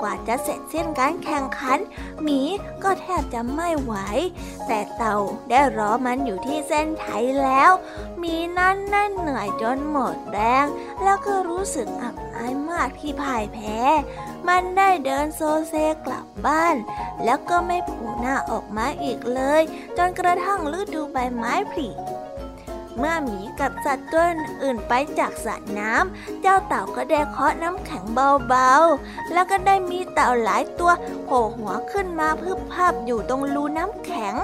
[0.00, 1.78] กว่าจะเสร็จสิ้นการแข่งขัน
[2.22, 2.40] หมี
[2.82, 3.94] ก็แทบจะไม่ไหว
[4.66, 5.18] แต่เต่า
[5.50, 7.70] ได้รอมันอยู่ที่เส้นชัยแล้ว
[8.18, 10.66] หมีนั้นนั่นเหนื่อยจนหมดแรง
[11.02, 13.78] แล้วก็รู้สึกอับอายมากที่พ่ายแพ้
[14.48, 15.74] มันได้เดินโซเซ
[16.06, 16.76] กลับบ้าน
[17.24, 19.62] แล้วก็ไม่โผล่หน้าออกมาอีกเลย
[19.96, 21.88] จนกระทั่งฤดูใบไม้ผลิ
[22.98, 24.24] เมื่อหมีกับสัตว์ตัว
[24.62, 30.92] อื่นไปจากสระน้ำ เจ้าเต่าก็ได้เคาะน้ำแข็งเบาๆ แล้วก็ได้มีเต่าหลายตัว
[31.24, 34.34] โผล่หัวขึ้นมาพึบภาพอยู่ตรงรูน้ำแข็ง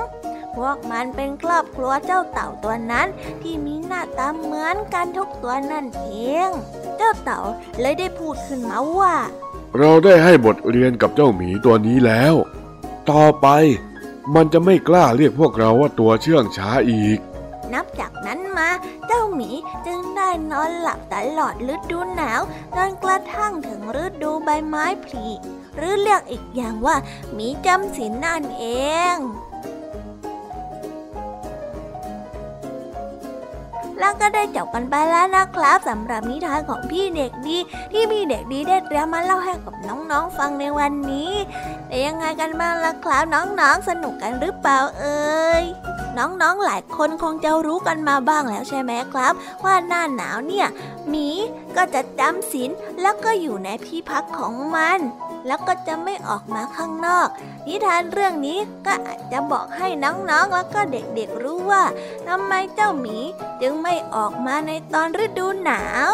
[0.56, 3.08] พวกมันเป็นครอบครัวเจ้าเต่าตัวนั้น
[3.42, 6.10] ที่มีหน้าตาเหมือนกันทุกตัวนั่นเอ
[6.46, 6.50] ง
[6.96, 7.40] เจ้าเต่า
[7.80, 9.14] เลยได้พูดขึ้นมาว่า
[9.78, 12.34] เราได้ให้บทเรียนกับเจ้าหมีตัวนี้แล้ว
[13.10, 13.46] ต่อไป
[14.34, 17.18] มันจะไม่กล้าเรียกพวกเราว่าตัวเชื่องช้าอีก
[17.72, 18.68] นับจากนั้นมา
[19.06, 19.50] เจ้าหมี
[19.86, 22.40] จึงได้นอนหลับตลอดฤดูหนาว
[22.76, 25.26] จนกระทั่งถึงฤดูใบไม้ผลิ
[25.76, 26.96] หรือเรียกอีกอย่างว่า
[27.32, 28.66] หมีจำศีลนั่นเอ
[29.14, 29.16] ง
[34.00, 37.56] แล้วก็ได้จบกันไปแล้วนะครับสำหรับนิทานของพี่เด็กดี
[37.92, 41.32] ที่พี่เด็กดีได้เตรียมมาเล่าให้กับน้องๆฟังในวันนี้
[41.86, 45.64] แต่ยังไงกันบ้างล่ะครับน้องๆสนุกกันหรือเปล่าเอ่ย
[46.18, 49.32] น้องๆหลายคนคงจะรู้กันมาบ้างแล้วใช่ไหมครับ
[49.64, 50.66] ว่าหน้าหนาวเนี่ย
[51.08, 51.28] หมี
[51.76, 55.00] ก็จะจำศีลแล้วก็อยู่ในที่พักของมัน
[55.46, 57.28] แล้วก็จะไม่ออกมาข้างนอก
[57.66, 61.84] นิทานเรื่องนี้ก็อาจจะบอกให้น้องๆแล้วก็เด็กๆรู้ว่า
[62.28, 63.18] ทำไมเจ้าหมี
[63.60, 66.10] จึงไม่ออกมาในตอนฤดูหนาว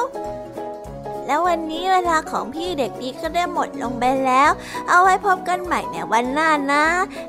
[1.27, 4.51] แล้ววันนี้เวลาของพี่เด็กดีก็ได้หมดลงไปแล้ว
[4.89, 6.85] เอาไว้พบกันใหม่ในวันหน้านะ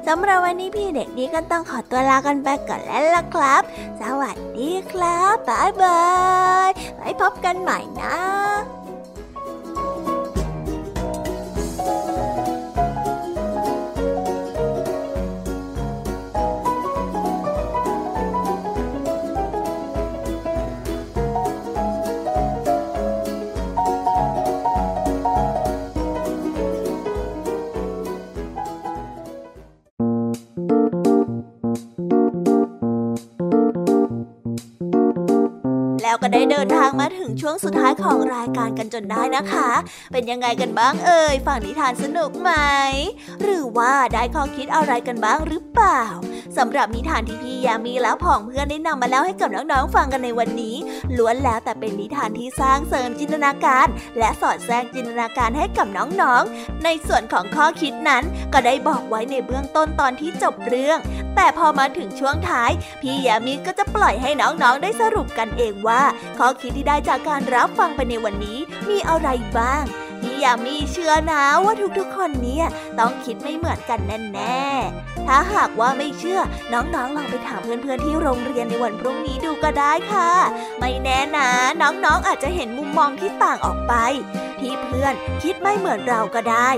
[0.08, 3.62] สำหรับวันนี้พี่เด็กดีก็ต้องขอตัวลากันไปก่อนแล้วล่ะครับ
[4.02, 6.06] สวัสดีครับบ๊ายบา
[6.68, 8.16] ยไว้พบกันใหม่นะ
[36.08, 39.70] แล้วก็ได้เดินทางมาถึงช่วงสุดท้ายของรายการกันจนได้นะคะ
[40.12, 42.52] เป็นยังไงกันบ้างเอ่ยฟังนิทานสนุกไหม
[43.42, 46.04] หรือว่าได้ข้อคิดอะไรกันบ้างหรือเปล่า
[46.58, 50.76] สำหรับนิทานที่พี่ยามีและผองเพื่อนได้นำมาเล่าให้กับน้องๆฟังกันในวันนี้
[51.18, 53.88] ล้วนแล้วแต่เป็นนิทานที่สร้างเสริมจินตนาการ
[54.18, 60.98] และสอดแทรกจินตนาการให้กับน้องๆ ในส่วนของข้อคิดนั้นก็ได้บอกไว้ในเบื้องต้นตอนที่จบเรื่อง
[61.36, 65.97] แต่พอมาถึงช่วงท้าย พี่ยามีก็จะปล่อยให้น้องๆได้สรุปกันเองว่า
[66.38, 68.58] ข้อคิดที่ได้จากการรับฟังไปในวันนี้
[68.90, 69.84] มีอะไรบ้าง
[70.22, 72.66] พี่ยามีเชื่อนะว่าทุกๆ คนเนี่ย
[73.00, 74.00] ต้องคิดไม่เหมือนกัน
[74.34, 76.40] แน่ๆ ถ้าหากว่าไม่เชื่อ
[76.74, 80.32] น้องๆลองไปถามเพื่อนๆที่โรงเรียนในวันพรุ่งนี้ดูก็ได้ค่ะ
[80.80, 81.50] ไม่แน่นะ
[81.82, 83.94] น้องๆอาจจะเห็นมุมมองที่ต่างออกไป
[84.60, 86.70] ที่เพื่อนคิดไม่เหมือนเราก็ได้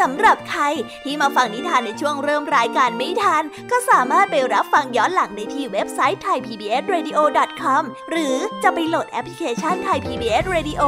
[0.00, 0.62] สำหรับใคร
[1.04, 10.82] ที่มาฟังนิทานในช่วงเริ่มรายการไม่ทัน ก็สามารถไปรับฟังย้อนหลังได้ที่เว็บไซต์ thaipbsradio.com หรือจะไปโหลดแอปพลิเคชัน Thai PBS Radio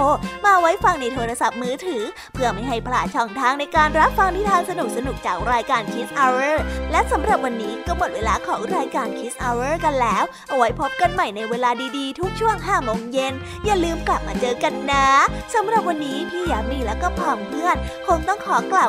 [0.44, 2.02] มาไว้ฟังในโทรศัพท์มือถือ
[2.32, 4.72] เพื่อไม่ให้พลาดช่องทางในการรับฟังนิทานส
[5.06, 6.54] นุกๆจากรายการ Kids Hour
[6.90, 13.34] และสำหรับวันนี้ก็หมดเวลาของรายการ Kids Hour กันแล้ว เอาไว้พบกันใหม่ในเวลาดีๆ ทุกช่วง5โมงเย็น
[13.64, 15.06] อย่าลืมกลับมาเจอกันนะ
[15.54, 17.76] สำหรับวันนี้พี่ยามีและก็พ่อมเพื่อน
[18.06, 18.88] คงต้องขอกล่าว